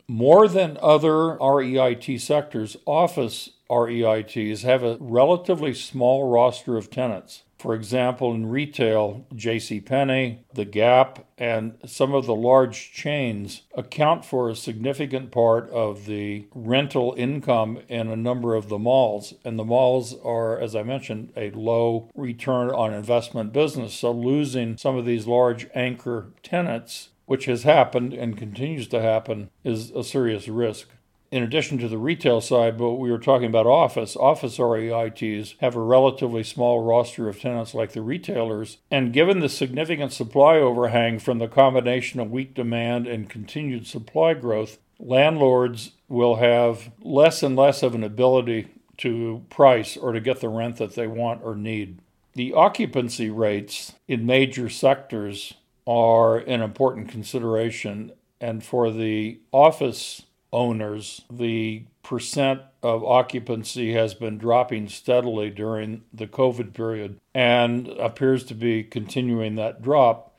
More 0.07 0.47
than 0.49 0.77
other 0.83 1.39
REIT 1.39 2.21
sectors, 2.21 2.77
office 2.85 3.51
REITs 3.71 4.63
have 4.63 4.83
a 4.83 4.99
relatively 5.01 5.73
small 5.73 6.29
roster 6.29 6.77
of 6.77 6.91
tenants. 6.91 7.45
For 7.65 7.75
example, 7.75 8.35
in 8.35 8.51
retail, 8.51 9.25
J.C. 9.35 9.81
Penney, 9.81 10.45
The 10.53 10.67
Gap, 10.67 11.27
and 11.39 11.79
some 11.87 12.13
of 12.13 12.27
the 12.27 12.35
large 12.35 12.93
chains 12.93 13.63
account 13.75 14.27
for 14.27 14.51
a 14.51 14.55
significant 14.55 15.31
part 15.31 15.71
of 15.71 16.05
the 16.05 16.47
rental 16.55 17.15
income 17.17 17.79
in 17.89 18.09
a 18.09 18.17
number 18.17 18.55
of 18.55 18.69
the 18.69 18.79
malls. 18.79 19.33
And 19.47 19.59
the 19.59 19.65
malls 19.65 20.15
are, 20.23 20.61
as 20.61 20.77
I 20.77 20.83
mentioned, 20.83 21.33
a 21.39 21.53
low 21.53 22.11
return 22.15 22.69
on 22.69 22.93
investment 22.93 23.55
business. 23.55 23.95
So 23.95 24.13
losing 24.13 24.77
some 24.77 24.99
of 24.99 25.07
these 25.07 25.27
large 25.27 25.67
anchor 25.75 26.33
tenants 26.43 27.09
which 27.25 27.47
has 27.47 27.63
happened 27.63 28.13
and 28.13 28.37
continues 28.37 28.87
to 28.89 29.01
happen, 29.01 29.49
is 29.65 29.91
a 29.93 30.05
serious 30.05 30.47
risk 30.47 30.91
in 31.35 31.43
addition 31.43 31.79
to 31.79 31.89
the 31.89 31.99
retail 31.99 32.41
side, 32.41 32.79
but 32.79 32.93
we 32.93 33.11
were 33.11 33.19
talking 33.19 33.49
about 33.49 33.67
office. 33.67 34.15
Office 34.15 34.57
REITs 34.59 35.57
have 35.59 35.75
a 35.75 35.81
relatively 35.81 36.45
small 36.45 36.85
roster 36.85 37.29
of 37.29 37.41
tenants 37.41 37.75
like 37.75 37.91
the 37.91 38.03
retailers, 38.03 38.79
and 38.89 39.13
given 39.13 39.41
the 39.41 39.49
significant 39.49 40.13
supply 40.13 40.59
overhang 40.59 41.19
from 41.19 41.41
the 41.41 41.49
combination 41.49 42.21
of 42.21 42.31
weak 42.31 42.55
demand 42.55 43.09
and 43.09 43.29
continued 43.29 43.85
supply 43.85 44.33
growth, 44.33 44.79
landlords 45.01 45.91
will 46.09 46.37
have 46.37 46.93
less 47.03 47.43
and 47.43 47.57
less 47.57 47.83
of 47.83 47.97
an 47.97 48.05
ability 48.05 48.69
to 48.97 49.45
price 49.51 49.97
or 49.97 50.13
to 50.13 50.21
get 50.21 50.41
the 50.41 50.49
rent 50.49 50.77
that 50.77 50.95
they 50.95 51.09
want 51.09 51.43
or 51.43 51.57
need. 51.57 51.99
The 52.35 52.53
occupancy 52.53 53.29
rates 53.29 53.95
in 54.07 54.25
major 54.25 54.69
sectors 54.69 55.55
are 55.85 56.37
an 56.37 56.63
important 56.63 57.09
consideration, 57.09 58.13
and 58.41 58.63
for 58.63 58.93
the 58.93 59.41
office 59.51 60.23
owners, 60.55 61.23
the 61.31 61.85
percent 62.03 62.61
of 62.83 63.03
occupancy 63.05 63.93
has 63.95 64.15
been 64.15 64.39
dropping 64.39 64.89
steadily 64.89 65.51
during 65.51 66.05
the 66.13 66.27
COVID 66.27 66.73
period 66.73 67.19
and 67.35 67.89
appears 67.89 68.45
to 68.45 68.55
be 68.55 68.85
continuing 68.85 69.57
that 69.57 69.83
drop, 69.83 70.39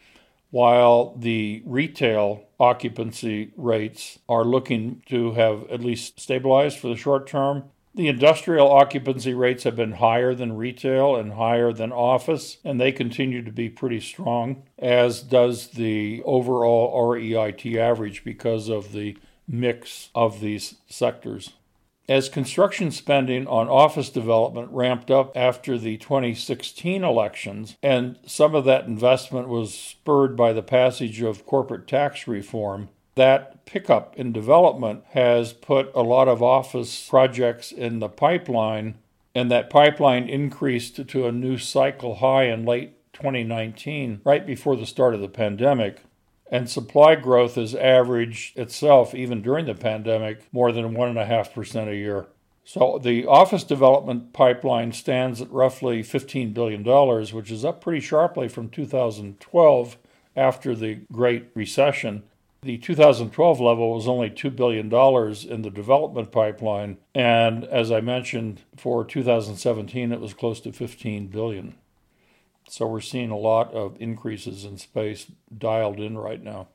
while 0.51 1.15
the 1.17 1.62
retail 1.65 2.43
occupancy 2.60 3.51
rates 3.58 4.19
are 4.30 4.45
looking 4.45 5.01
to 5.08 5.34
have 5.34 5.69
at 5.69 5.82
least 5.82 6.19
stabilized 6.19 6.80
for 6.80 6.88
the 6.88 6.95
short 6.95 7.28
term. 7.28 7.65
The 7.93 8.08
industrial 8.08 8.69
occupancy 8.71 9.34
rates 9.34 9.63
have 9.63 9.75
been 9.75 9.93
higher 9.93 10.36
than 10.36 10.58
retail 10.58 11.15
and 11.15 11.34
higher 11.34 11.71
than 11.71 11.93
office, 11.93 12.58
and 12.63 12.80
they 12.80 12.91
continue 12.91 13.41
to 13.43 13.51
be 13.51 13.69
pretty 13.69 14.01
strong, 14.01 14.63
as 14.78 15.21
does 15.21 15.69
the 15.69 16.21
overall 16.25 17.10
REIT 17.10 17.65
average 17.78 18.23
because 18.23 18.69
of 18.69 18.91
the 18.91 19.17
mix 19.47 20.10
of 20.15 20.39
these 20.39 20.75
sectors. 20.88 21.53
As 22.08 22.29
construction 22.29 22.91
spending 22.91 23.47
on 23.47 23.67
office 23.67 24.10
development 24.10 24.69
ramped 24.71 25.10
up 25.10 25.36
after 25.36 25.77
the 25.77 25.97
2016 25.97 27.03
elections, 27.03 27.77
and 27.81 28.19
some 28.27 28.53
of 28.53 28.65
that 28.65 28.86
investment 28.86 29.47
was 29.47 29.73
spurred 29.73 30.38
by 30.38 30.53
the 30.53 30.62
passage 30.62 31.21
of 31.23 31.47
corporate 31.47 31.88
tax 31.88 32.27
reform, 32.27 32.89
that 33.15 33.65
pickup 33.65 34.15
in 34.17 34.31
development 34.31 35.03
has 35.12 35.53
put 35.53 35.89
a 35.95 36.03
lot 36.03 36.27
of 36.27 36.43
office 36.43 37.08
projects 37.10 37.71
in 37.71 37.99
the 37.99 38.10
pipeline, 38.10 38.95
and 39.34 39.49
that 39.49 39.71
pipeline 39.71 40.29
increased 40.29 41.08
to 41.08 41.25
a 41.25 41.31
new 41.31 41.58
cycle 41.58 42.15
high 42.15 42.43
in 42.43 42.65
late 42.65 42.91
2019, 43.13 44.21
right 44.23 44.45
before 44.45 44.75
the 44.75 44.86
start 44.86 45.15
of 45.15 45.21
the 45.21 45.27
pandemic. 45.27 46.01
And 46.51 46.69
supply 46.69 47.15
growth 47.15 47.55
has 47.55 47.73
averaged 47.73 48.58
itself, 48.58 49.15
even 49.15 49.41
during 49.41 49.65
the 49.65 49.73
pandemic, 49.73 50.47
more 50.51 50.71
than 50.71 50.95
1.5% 50.95 51.88
a 51.88 51.95
year. 51.95 52.27
So 52.63 52.99
the 53.01 53.25
office 53.27 53.63
development 53.63 54.34
pipeline 54.34 54.91
stands 54.91 55.39
at 55.39 55.51
roughly 55.51 56.01
$15 56.01 56.53
billion, 56.53 56.84
which 57.34 57.51
is 57.51 57.63
up 57.63 57.81
pretty 57.81 57.99
sharply 57.99 58.47
from 58.47 58.69
2012 58.69 59.97
after 60.36 60.75
the 60.75 60.95
Great 61.12 61.47
Recession. 61.53 62.23
The 62.63 62.79
2012 62.79 63.62
level 63.62 63.93
was 63.93 64.08
only 64.08 64.31
$2 64.31 64.55
billion 64.55 64.86
in 64.88 65.62
the 65.62 65.69
development 65.69 66.31
pipeline, 66.31 66.97
and 67.13 67.63
as 67.65 67.91
I 67.91 68.01
mentioned, 68.01 68.62
for 68.75 69.05
2017 69.05 70.12
it 70.12 70.19
was 70.19 70.34
close 70.34 70.60
to 70.62 70.71
15 70.71 71.27
billion. 71.27 71.75
So 72.67 72.88
we're 72.88 73.01
seeing 73.01 73.32
a 73.32 73.38
lot 73.38 73.73
of 73.73 73.95
increases 73.99 74.65
in 74.65 74.78
space 74.78 75.28
dialed 75.56 75.99
in 75.99 76.17
right 76.17 76.41
now. 76.41 76.67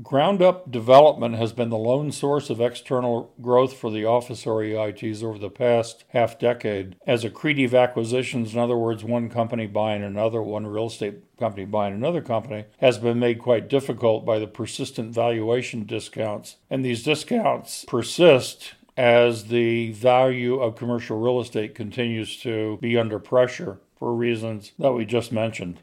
Ground 0.00 0.40
up 0.40 0.70
development 0.70 1.34
has 1.34 1.52
been 1.52 1.70
the 1.70 1.76
lone 1.76 2.12
source 2.12 2.50
of 2.50 2.60
external 2.60 3.34
growth 3.42 3.72
for 3.76 3.90
the 3.90 4.04
office 4.04 4.44
REITs 4.44 5.24
over 5.24 5.40
the 5.40 5.50
past 5.50 6.04
half 6.10 6.38
decade. 6.38 6.94
As 7.04 7.24
accretive 7.24 7.76
acquisitions, 7.76 8.54
in 8.54 8.60
other 8.60 8.76
words, 8.76 9.02
one 9.02 9.28
company 9.28 9.66
buying 9.66 10.04
another, 10.04 10.40
one 10.40 10.68
real 10.68 10.86
estate 10.86 11.36
company 11.36 11.64
buying 11.64 11.94
another 11.94 12.20
company, 12.20 12.66
has 12.78 12.98
been 12.98 13.18
made 13.18 13.40
quite 13.40 13.68
difficult 13.68 14.24
by 14.24 14.38
the 14.38 14.46
persistent 14.46 15.12
valuation 15.12 15.84
discounts. 15.84 16.58
And 16.70 16.84
these 16.84 17.02
discounts 17.02 17.84
persist 17.88 18.74
as 18.96 19.46
the 19.46 19.90
value 19.92 20.60
of 20.60 20.76
commercial 20.76 21.18
real 21.18 21.40
estate 21.40 21.74
continues 21.74 22.36
to 22.42 22.78
be 22.80 22.96
under 22.96 23.18
pressure 23.18 23.80
for 23.98 24.14
reasons 24.14 24.72
that 24.78 24.92
we 24.92 25.04
just 25.04 25.32
mentioned 25.32 25.80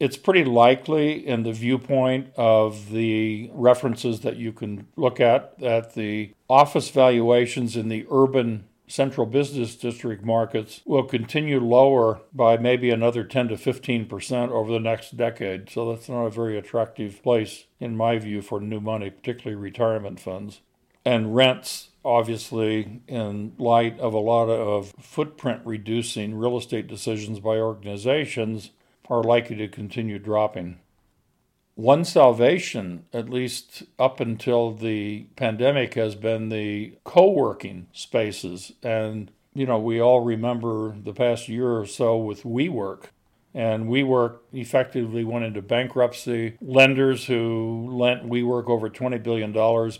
it's 0.00 0.16
pretty 0.16 0.44
likely 0.44 1.26
in 1.26 1.42
the 1.42 1.52
viewpoint 1.52 2.32
of 2.34 2.90
the 2.90 3.50
references 3.52 4.20
that 4.20 4.36
you 4.36 4.50
can 4.50 4.86
look 4.96 5.20
at 5.20 5.58
that 5.58 5.94
the 5.94 6.32
office 6.48 6.88
valuations 6.88 7.76
in 7.76 7.88
the 7.88 8.06
urban 8.10 8.64
central 8.90 9.26
business 9.26 9.76
district 9.76 10.24
markets 10.24 10.80
will 10.84 11.04
continue 11.04 11.60
lower 11.60 12.20
by 12.32 12.56
maybe 12.56 12.90
another 12.90 13.22
10 13.22 13.48
to 13.48 13.56
15 13.56 14.06
percent 14.06 14.50
over 14.50 14.72
the 14.72 14.80
next 14.80 15.16
decade. 15.16 15.70
So 15.70 15.92
that's 15.92 16.08
not 16.08 16.24
a 16.24 16.30
very 16.30 16.58
attractive 16.58 17.22
place, 17.22 17.66
in 17.78 17.96
my 17.96 18.18
view, 18.18 18.42
for 18.42 18.60
new 18.60 18.80
money, 18.80 19.10
particularly 19.10 19.60
retirement 19.60 20.18
funds. 20.18 20.60
And 21.04 21.34
rents, 21.34 21.89
obviously, 22.04 23.02
in 23.06 23.54
light 23.58 23.98
of 23.98 24.14
a 24.14 24.18
lot 24.18 24.48
of 24.48 24.94
footprint 25.00 25.62
reducing 25.64 26.34
real 26.34 26.56
estate 26.56 26.86
decisions 26.86 27.40
by 27.40 27.56
organizations, 27.56 28.70
are 29.08 29.22
likely 29.22 29.56
to 29.56 29.68
continue 29.68 30.18
dropping. 30.18 30.78
One 31.74 32.04
salvation, 32.04 33.06
at 33.12 33.28
least 33.28 33.84
up 33.98 34.20
until 34.20 34.72
the 34.72 35.26
pandemic, 35.36 35.94
has 35.94 36.14
been 36.14 36.48
the 36.48 36.94
co 37.04 37.30
working 37.30 37.88
spaces. 37.92 38.72
And, 38.82 39.30
you 39.54 39.66
know, 39.66 39.78
we 39.78 40.00
all 40.00 40.20
remember 40.20 40.94
the 40.96 41.14
past 41.14 41.48
year 41.48 41.78
or 41.78 41.86
so 41.86 42.16
with 42.16 42.42
WeWork 42.42 43.06
and 43.54 43.86
WeWork 43.86 44.38
effectively 44.52 45.24
went 45.24 45.44
into 45.44 45.62
bankruptcy. 45.62 46.56
Lenders 46.60 47.26
who 47.26 47.88
lent 47.90 48.28
WeWork 48.28 48.68
over 48.68 48.88
$20 48.88 49.22
billion 49.22 49.52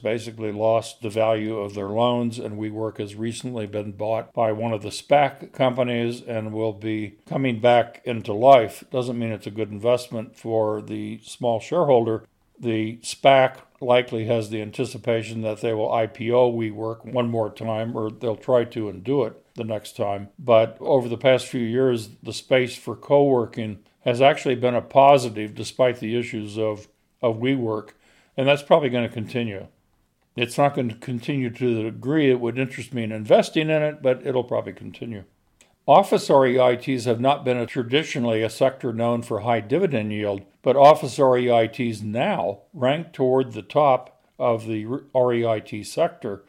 basically 0.03 0.53
lost 0.53 1.03
the 1.03 1.11
value 1.11 1.59
of 1.59 1.75
their 1.75 1.89
loans, 1.89 2.39
and 2.39 2.59
WeWork 2.59 2.99
has 2.99 3.15
recently 3.15 3.67
been 3.67 3.93
bought 3.93 4.33
by 4.33 4.53
one 4.53 4.73
of 4.73 4.83
the 4.83 4.91
SPAC 4.91 5.53
companies 5.53 6.23
and 6.23 6.53
will 6.53 6.73
be 6.73 7.17
coming 7.27 7.61
back 7.61 8.03
into 8.05 8.33
life. 8.33 8.85
Doesn't 8.91 9.19
mean 9.19 9.33
it's 9.33 9.47
a 9.47 9.51
good 9.51 9.71
investment 9.71 10.37
for 10.37 10.81
the 10.81 11.21
small 11.25 11.61
shareholder. 11.61 12.25
The 12.59 12.99
SPAC 12.99 13.57
likely 13.81 14.27
has 14.27 14.51
the 14.51 14.61
anticipation 14.61 15.41
that 15.43 15.63
they 15.63 15.73
will 15.73 15.89
IPO 15.89 16.55
WeWork 16.55 17.11
one 17.11 17.31
more 17.31 17.51
time, 17.51 17.97
or 17.97 18.11
they'll 18.11 18.37
try 18.37 18.65
to 18.65 18.89
and 18.89 19.03
do 19.03 19.25
it 19.25 19.43
the 19.61 19.73
next 19.73 19.97
time. 19.97 20.31
But 20.39 20.77
over 20.81 21.09
the 21.09 21.19
past 21.19 21.47
few 21.47 21.61
years, 21.61 22.09
the 22.23 22.33
space 22.33 22.77
for 22.77 22.97
co 22.97 23.25
working 23.25 23.81
has 24.01 24.23
actually 24.23 24.55
been 24.55 24.75
a 24.75 24.81
positive 24.81 25.55
despite 25.55 26.01
the 26.01 26.17
issues 26.17 26.59
of, 26.59 26.89
of 27.21 27.37
WeWork, 27.37 27.91
and 28.37 28.49
that's 28.49 28.63
probably 28.63 28.89
going 28.89 29.07
to 29.07 29.15
continue. 29.15 29.67
It's 30.37 30.57
not 30.57 30.75
going 30.75 30.89
to 30.89 30.95
continue 30.95 31.51
to 31.51 31.75
the 31.75 31.83
degree 31.83 32.31
it 32.31 32.41
would 32.41 32.59
interest 32.59 32.95
me 32.95 33.03
in 33.03 33.13
investing 33.13 33.69
in 33.69 33.83
it, 33.83 34.01
but 34.01 34.27
it'll 34.27 34.45
probably 34.45 34.73
continue. 34.73 35.25
Office 35.87 36.29
REITs 36.29 37.05
have 37.05 37.21
not 37.21 37.45
been 37.45 37.57
a, 37.59 37.67
traditionally 37.67 38.43
a 38.43 38.49
sector 38.49 38.93
known 38.93 39.23
for 39.23 39.41
high 39.41 39.61
dividend 39.61 40.13
yield, 40.13 40.43
but 40.63 40.77
office 40.77 41.19
REITs 41.19 42.03
now 42.03 42.61
rank 42.73 43.13
toward 43.13 43.53
the 43.53 43.63
top 43.63 44.23
of 44.39 44.67
the 44.67 44.87
REIT 44.87 45.85
sector 45.85 46.45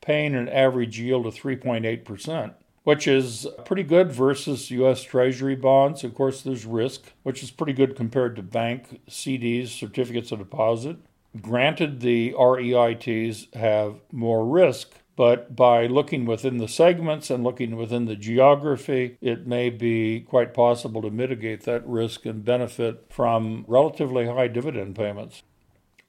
paying 0.00 0.34
an 0.34 0.48
average 0.48 0.98
yield 0.98 1.26
of 1.26 1.34
3.8%, 1.34 2.54
which 2.84 3.08
is 3.08 3.46
pretty 3.64 3.82
good 3.82 4.12
versus 4.12 4.70
U.S. 4.70 5.02
Treasury 5.02 5.56
bonds. 5.56 6.04
Of 6.04 6.14
course, 6.14 6.42
there's 6.42 6.64
risk, 6.64 7.12
which 7.22 7.42
is 7.42 7.50
pretty 7.50 7.72
good 7.72 7.96
compared 7.96 8.36
to 8.36 8.42
bank 8.42 9.00
CDs, 9.08 9.68
certificates 9.68 10.32
of 10.32 10.38
deposit. 10.38 10.96
Granted, 11.40 12.00
the 12.00 12.32
REITs 12.32 13.54
have 13.54 13.96
more 14.12 14.46
risk, 14.46 14.92
but 15.16 15.56
by 15.56 15.86
looking 15.86 16.26
within 16.26 16.58
the 16.58 16.68
segments 16.68 17.30
and 17.30 17.42
looking 17.42 17.76
within 17.76 18.04
the 18.04 18.16
geography, 18.16 19.16
it 19.20 19.46
may 19.46 19.70
be 19.70 20.20
quite 20.20 20.54
possible 20.54 21.02
to 21.02 21.10
mitigate 21.10 21.62
that 21.62 21.86
risk 21.86 22.26
and 22.26 22.44
benefit 22.44 23.06
from 23.10 23.64
relatively 23.66 24.26
high 24.26 24.48
dividend 24.48 24.94
payments. 24.94 25.42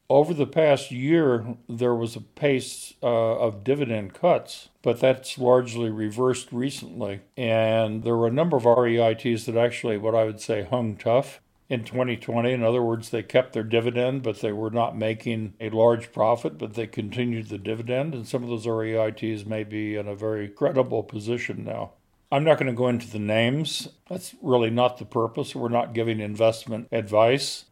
Over 0.09 0.33
the 0.33 0.47
past 0.47 0.89
year, 0.89 1.57
there 1.67 1.93
was 1.93 2.15
a 2.15 2.21
pace 2.21 2.93
uh, 3.03 3.07
of 3.07 3.65
dividend 3.65 4.13
cuts, 4.13 4.69
but 4.81 5.01
that's 5.01 5.37
largely 5.37 5.89
reversed 5.89 6.47
recently. 6.53 7.21
And 7.35 8.03
there 8.03 8.15
were 8.15 8.27
a 8.27 8.31
number 8.31 8.55
of 8.55 8.63
REITs 8.63 9.45
that 9.45 9.57
actually, 9.57 9.97
what 9.97 10.15
I 10.15 10.23
would 10.23 10.39
say, 10.39 10.63
hung 10.63 10.95
tough 10.95 11.41
in 11.67 11.83
2020. 11.83 12.53
In 12.53 12.63
other 12.63 12.81
words, 12.81 13.09
they 13.09 13.21
kept 13.21 13.51
their 13.51 13.63
dividend, 13.63 14.23
but 14.23 14.39
they 14.39 14.53
were 14.53 14.69
not 14.69 14.97
making 14.97 15.55
a 15.59 15.71
large 15.71 16.13
profit, 16.13 16.57
but 16.57 16.75
they 16.75 16.87
continued 16.87 17.49
the 17.49 17.57
dividend. 17.57 18.13
And 18.13 18.25
some 18.25 18.43
of 18.43 18.49
those 18.49 18.65
REITs 18.65 19.45
may 19.45 19.65
be 19.65 19.97
in 19.97 20.07
a 20.07 20.15
very 20.15 20.47
credible 20.47 21.03
position 21.03 21.65
now. 21.65 21.91
I'm 22.31 22.45
not 22.45 22.57
going 22.57 22.67
to 22.67 22.73
go 22.73 22.87
into 22.87 23.09
the 23.09 23.19
names. 23.19 23.89
That's 24.09 24.35
really 24.41 24.69
not 24.69 24.99
the 24.99 25.05
purpose. 25.05 25.53
We're 25.53 25.67
not 25.67 25.93
giving 25.93 26.21
investment 26.21 26.87
advice. 26.93 27.65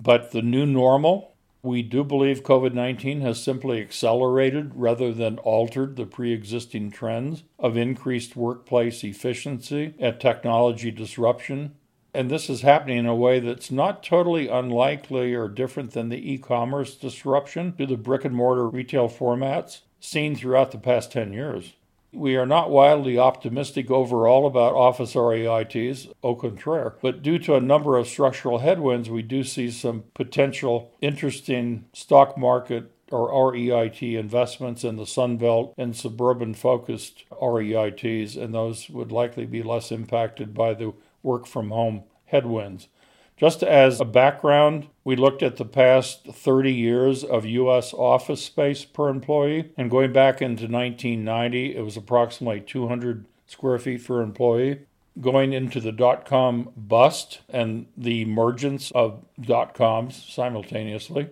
But 0.00 0.32
the 0.32 0.42
new 0.42 0.66
normal 0.66 1.35
we 1.62 1.82
do 1.82 2.04
believe 2.04 2.42
COVID 2.42 2.72
19 2.72 3.22
has 3.22 3.42
simply 3.42 3.80
accelerated 3.80 4.72
rather 4.74 5.12
than 5.12 5.38
altered 5.38 5.96
the 5.96 6.06
pre 6.06 6.32
existing 6.32 6.90
trends 6.90 7.44
of 7.58 7.76
increased 7.76 8.36
workplace 8.36 9.02
efficiency 9.02 9.94
and 9.98 10.20
technology 10.20 10.90
disruption. 10.90 11.74
And 12.14 12.30
this 12.30 12.48
is 12.48 12.62
happening 12.62 12.98
in 12.98 13.06
a 13.06 13.14
way 13.14 13.40
that's 13.40 13.70
not 13.70 14.02
totally 14.02 14.48
unlikely 14.48 15.34
or 15.34 15.48
different 15.48 15.92
than 15.92 16.08
the 16.08 16.32
e 16.32 16.38
commerce 16.38 16.94
disruption 16.94 17.74
to 17.76 17.86
the 17.86 17.96
brick 17.96 18.24
and 18.24 18.34
mortar 18.34 18.68
retail 18.68 19.08
formats 19.08 19.80
seen 20.00 20.34
throughout 20.36 20.70
the 20.70 20.78
past 20.78 21.12
10 21.12 21.32
years. 21.32 21.74
We 22.16 22.36
are 22.36 22.46
not 22.46 22.70
wildly 22.70 23.18
optimistic 23.18 23.90
overall 23.90 24.46
about 24.46 24.72
office 24.72 25.12
REITs, 25.12 26.10
au 26.24 26.34
contraire, 26.34 26.96
but 27.02 27.22
due 27.22 27.38
to 27.40 27.56
a 27.56 27.60
number 27.60 27.98
of 27.98 28.08
structural 28.08 28.60
headwinds, 28.60 29.10
we 29.10 29.20
do 29.20 29.44
see 29.44 29.70
some 29.70 30.04
potential 30.14 30.94
interesting 31.02 31.84
stock 31.92 32.38
market 32.38 32.90
or 33.10 33.52
REIT 33.52 34.02
investments 34.02 34.82
in 34.82 34.96
the 34.96 35.06
Sun 35.06 35.36
Belt 35.36 35.74
and 35.76 35.94
suburban 35.94 36.54
focused 36.54 37.24
REITs, 37.30 38.34
and 38.34 38.54
those 38.54 38.88
would 38.88 39.12
likely 39.12 39.44
be 39.44 39.62
less 39.62 39.92
impacted 39.92 40.54
by 40.54 40.72
the 40.72 40.94
work 41.22 41.46
from 41.46 41.68
home 41.68 42.04
headwinds. 42.24 42.88
Just 43.36 43.62
as 43.62 44.00
a 44.00 44.06
background, 44.06 44.88
we 45.04 45.14
looked 45.14 45.42
at 45.42 45.56
the 45.56 45.66
past 45.66 46.26
30 46.26 46.72
years 46.72 47.22
of 47.22 47.44
U.S. 47.44 47.92
office 47.92 48.42
space 48.42 48.86
per 48.86 49.10
employee, 49.10 49.72
and 49.76 49.90
going 49.90 50.12
back 50.12 50.40
into 50.40 50.62
1990, 50.62 51.76
it 51.76 51.82
was 51.82 51.98
approximately 51.98 52.60
200 52.60 53.26
square 53.46 53.78
feet 53.78 54.06
per 54.06 54.22
employee. 54.22 54.86
Going 55.20 55.52
into 55.52 55.80
the 55.80 55.92
dot 55.92 56.26
com 56.26 56.70
bust 56.76 57.40
and 57.48 57.86
the 57.96 58.22
emergence 58.22 58.90
of 58.90 59.22
dot 59.40 59.72
coms 59.74 60.22
simultaneously, 60.28 61.28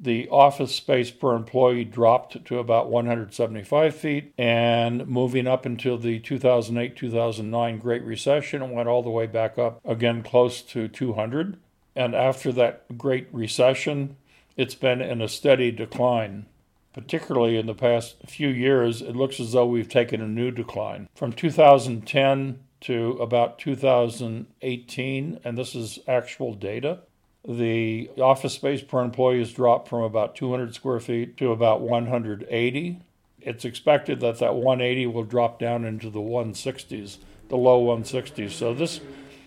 the 0.00 0.28
office 0.28 0.74
space 0.74 1.10
per 1.10 1.34
employee 1.34 1.84
dropped 1.84 2.44
to 2.44 2.58
about 2.58 2.88
175 2.88 3.94
feet, 3.94 4.32
and 4.38 5.06
moving 5.06 5.46
up 5.46 5.66
until 5.66 5.98
the 5.98 6.20
2008 6.20 6.96
2009 6.96 7.78
Great 7.78 8.02
Recession, 8.04 8.70
went 8.70 8.88
all 8.88 9.02
the 9.02 9.10
way 9.10 9.26
back 9.26 9.58
up 9.58 9.80
again 9.84 10.22
close 10.22 10.62
to 10.62 10.88
200. 10.88 11.58
And 11.96 12.14
after 12.14 12.52
that 12.52 12.96
Great 12.96 13.26
Recession, 13.32 14.16
it's 14.56 14.76
been 14.76 15.00
in 15.00 15.20
a 15.20 15.28
steady 15.28 15.72
decline. 15.72 16.46
Particularly 16.92 17.56
in 17.56 17.66
the 17.66 17.74
past 17.74 18.16
few 18.26 18.48
years, 18.48 19.02
it 19.02 19.14
looks 19.14 19.38
as 19.38 19.52
though 19.52 19.66
we've 19.66 19.88
taken 19.88 20.20
a 20.20 20.26
new 20.26 20.50
decline. 20.50 21.08
From 21.14 21.32
2010 21.32 22.58
to 22.80 23.10
about 23.20 23.58
2018, 23.58 25.40
and 25.44 25.58
this 25.58 25.74
is 25.74 25.98
actual 26.06 26.54
data, 26.54 27.00
the 27.48 28.10
office 28.20 28.52
space 28.52 28.82
per 28.82 29.02
employee 29.02 29.38
has 29.38 29.54
dropped 29.54 29.88
from 29.88 30.02
about 30.02 30.36
200 30.36 30.74
square 30.74 31.00
feet 31.00 31.38
to 31.38 31.50
about 31.50 31.80
180. 31.80 33.00
It's 33.40 33.64
expected 33.64 34.20
that 34.20 34.38
that 34.38 34.54
180 34.54 35.06
will 35.06 35.24
drop 35.24 35.58
down 35.58 35.86
into 35.86 36.10
the 36.10 36.20
160s, 36.20 37.16
the 37.48 37.56
low 37.56 37.82
160s. 37.82 38.50
So 38.50 38.74
this 38.74 39.00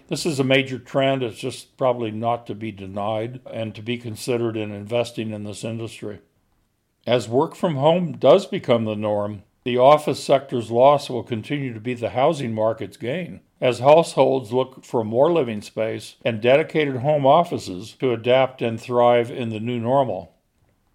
this 0.07 0.25
is 0.25 0.39
a 0.39 0.43
major 0.43 0.79
trend. 0.79 1.21
It's 1.21 1.39
just 1.39 1.77
probably 1.77 2.11
not 2.11 2.47
to 2.47 2.55
be 2.55 2.71
denied 2.71 3.39
and 3.49 3.75
to 3.75 3.83
be 3.83 3.97
considered 3.97 4.57
in 4.57 4.71
investing 4.71 5.29
in 5.29 5.43
this 5.43 5.63
industry. 5.63 6.19
As 7.05 7.29
work 7.29 7.55
from 7.55 7.75
home 7.75 8.13
does 8.13 8.45
become 8.45 8.85
the 8.85 8.95
norm, 8.95 9.43
the 9.63 9.77
office 9.77 10.21
sector's 10.21 10.71
loss 10.71 11.09
will 11.09 11.23
continue 11.23 11.73
to 11.73 11.79
be 11.79 11.93
the 11.93 12.09
housing 12.09 12.53
market's 12.53 12.97
gain 12.97 13.41
as 13.61 13.79
households 13.79 14.51
look 14.51 14.83
for 14.83 15.03
more 15.03 15.31
living 15.31 15.61
space 15.61 16.15
and 16.25 16.41
dedicated 16.41 16.97
home 16.97 17.25
offices 17.25 17.95
to 17.99 18.11
adapt 18.11 18.61
and 18.61 18.81
thrive 18.81 19.29
in 19.29 19.49
the 19.49 19.59
new 19.59 19.79
normal. 19.79 20.33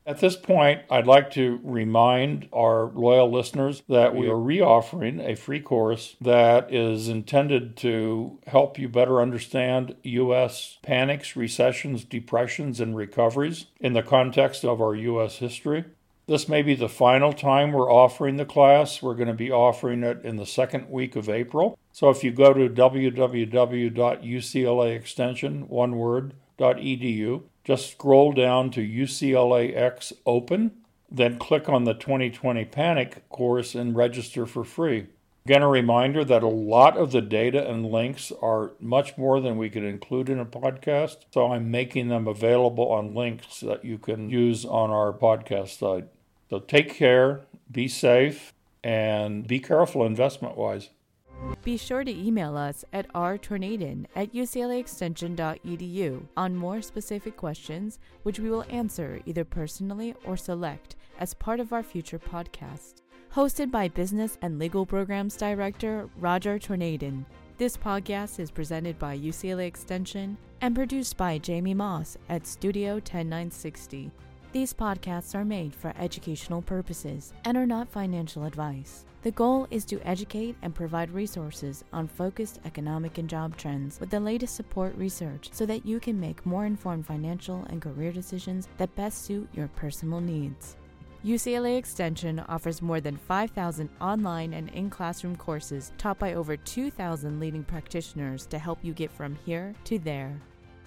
At 0.07 0.21
this 0.21 0.37
point, 0.37 0.83
I'd 0.89 1.09
like 1.09 1.33
to 1.33 1.59
remind 1.65 2.49
our 2.53 2.93
loyal 2.95 3.29
listeners 3.29 3.83
that 3.89 4.15
we 4.15 4.29
are 4.29 4.37
reoffering 4.37 5.21
a 5.21 5.35
free 5.35 5.59
course 5.59 6.15
that 6.21 6.73
is 6.73 7.09
intended 7.09 7.77
to 7.79 8.39
help 8.47 8.79
you 8.79 8.89
better 8.89 9.21
understand 9.21 9.97
U.S. 10.05 10.79
panics, 10.83 11.35
recessions, 11.35 12.05
depressions, 12.05 12.79
and 12.79 12.97
recoveries 12.97 13.67
in 13.81 13.95
the 13.95 14.03
context 14.03 14.65
of 14.65 14.81
our 14.81 14.95
U.S. 14.95 15.39
history. 15.39 15.85
This 16.29 16.49
may 16.49 16.63
be 16.63 16.75
the 16.75 16.89
final 16.89 17.33
time 17.33 17.71
we're 17.71 17.89
offering 17.89 18.37
the 18.37 18.45
class. 18.45 19.01
We're 19.01 19.15
going 19.15 19.29
to 19.29 19.35
be 19.35 19.53
offering 19.53 20.03
it 20.03 20.25
in 20.25 20.35
the 20.35 20.45
second 20.45 20.91
week 20.91 21.15
of 21.15 21.29
April. 21.29 21.79
So 21.93 22.11
if 22.11 22.25
you 22.25 22.33
go 22.33 22.53
to 22.53 22.69
www.uclaextension, 22.69 25.69
one 25.69 25.97
word, 25.97 26.35
.edu, 26.59 27.43
just 27.63 27.93
scroll 27.93 28.33
down 28.33 28.73
to 28.73 28.81
UCLAX 28.81 30.15
Open, 30.27 30.73
then 31.09 31.39
click 31.39 31.69
on 31.69 31.85
the 31.85 31.95
2020 31.95 32.65
Panic 32.65 33.29
course 33.29 33.77
and 33.77 33.95
register 33.95 34.47
for 34.47 34.65
free. 34.65 35.07
Again, 35.45 35.63
a 35.63 35.69
reminder 35.69 36.25
that 36.25 36.43
a 36.43 36.49
lot 36.49 36.97
of 36.97 37.13
the 37.13 37.23
data 37.23 37.71
and 37.71 37.87
links 37.87 38.33
are 38.43 38.73
much 38.81 39.17
more 39.17 39.41
than 39.41 39.57
we 39.57 39.71
could 39.71 39.85
include 39.85 40.29
in 40.29 40.41
a 40.41 40.45
podcast, 40.45 41.19
so 41.33 41.53
I'm 41.53 41.71
making 41.71 42.09
them 42.09 42.27
available 42.27 42.91
on 42.91 43.15
links 43.15 43.61
that 43.61 43.85
you 43.85 43.97
can 43.97 44.29
use 44.29 44.65
on 44.65 44.91
our 44.91 45.13
podcast 45.13 45.79
site. 45.79 46.09
So 46.49 46.61
take 46.61 46.95
care, 46.95 47.41
be 47.71 47.89
safe, 47.89 48.55
and 48.85 49.47
be 49.47 49.59
careful 49.59 50.05
investment 50.05 50.57
wise. 50.57 50.91
Be 51.63 51.77
sure 51.77 52.05
to 52.05 52.11
email 52.11 52.57
us 52.57 52.85
at 52.93 53.13
rtornadin 53.13 54.07
at 54.15 54.33
uclaextension.edu 54.33 56.23
on 56.37 56.57
more 56.57 56.81
specific 56.81 57.37
questions, 57.37 57.99
which 58.23 58.39
we 58.39 58.49
will 58.49 58.65
answer 58.71 59.21
either 59.27 59.45
personally 59.45 60.15
or 60.25 60.37
select 60.37 60.97
as 61.19 61.35
part 61.35 61.61
of 61.61 61.73
our 61.73 61.83
future 61.83 62.19
podcast. 62.19 63.03
Hosted 63.35 63.71
by 63.71 63.89
Business 63.89 64.39
and 64.41 64.59
Legal 64.59 64.87
Programs 64.87 65.37
Director 65.37 66.09
Roger 66.17 66.59
Tornadin, 66.59 67.27
this 67.59 67.77
podcast 67.77 68.39
is 68.39 68.51
presented 68.51 68.99
by 68.99 69.19
UCLA 69.19 69.67
Extension 69.67 70.39
and 70.61 70.75
produced 70.75 71.17
by 71.17 71.39
Jamie 71.39 71.75
Moss 71.75 72.17
at 72.29 72.47
Studio 72.47 73.01
10960. 73.01 74.11
These 74.53 74.73
podcasts 74.73 75.35
are 75.35 75.45
made 75.45 75.75
for 75.75 75.93
educational 75.99 76.63
purposes 76.63 77.33
and 77.45 77.57
are 77.57 77.67
not 77.67 77.89
financial 77.89 78.45
advice. 78.45 79.05
The 79.23 79.33
goal 79.33 79.67
is 79.71 79.85
to 79.87 80.01
educate 80.07 80.57
and 80.63 80.75
provide 80.75 81.11
resources 81.11 81.85
on 81.93 82.07
focused 82.07 82.61
economic 82.65 83.19
and 83.19 83.29
job 83.29 83.57
trends 83.57 83.99
with 83.99 84.09
the 84.09 84.21
latest 84.21 84.55
support 84.55 84.97
research 84.97 85.51
so 85.53 85.67
that 85.67 85.85
you 85.85 85.99
can 85.99 86.19
make 86.19 86.47
more 86.47 86.65
informed 86.65 87.07
financial 87.07 87.67
and 87.71 87.83
career 87.83 88.13
decisions 88.13 88.69
that 88.79 88.95
best 88.95 89.25
suit 89.25 89.49
your 89.53 89.69
personal 89.69 90.21
needs. 90.21 90.77
UCLA 91.25 91.77
Extension 91.77 92.39
offers 92.49 92.81
more 92.81 93.01
than 93.01 93.17
5,000 93.17 93.91
online 94.01 94.55
and 94.55 94.69
in 94.71 94.89
classroom 94.89 95.35
courses 95.35 95.91
taught 95.99 96.21
by 96.21 96.35
over 96.35 96.57
2,000 96.57 97.41
leading 97.41 97.65
practitioners 97.65 98.47
to 98.47 98.59
help 98.61 98.79
you 98.83 98.93
get 98.93 99.11
from 99.11 99.37
here 99.45 99.75
to 99.85 99.99
there. 99.99 100.41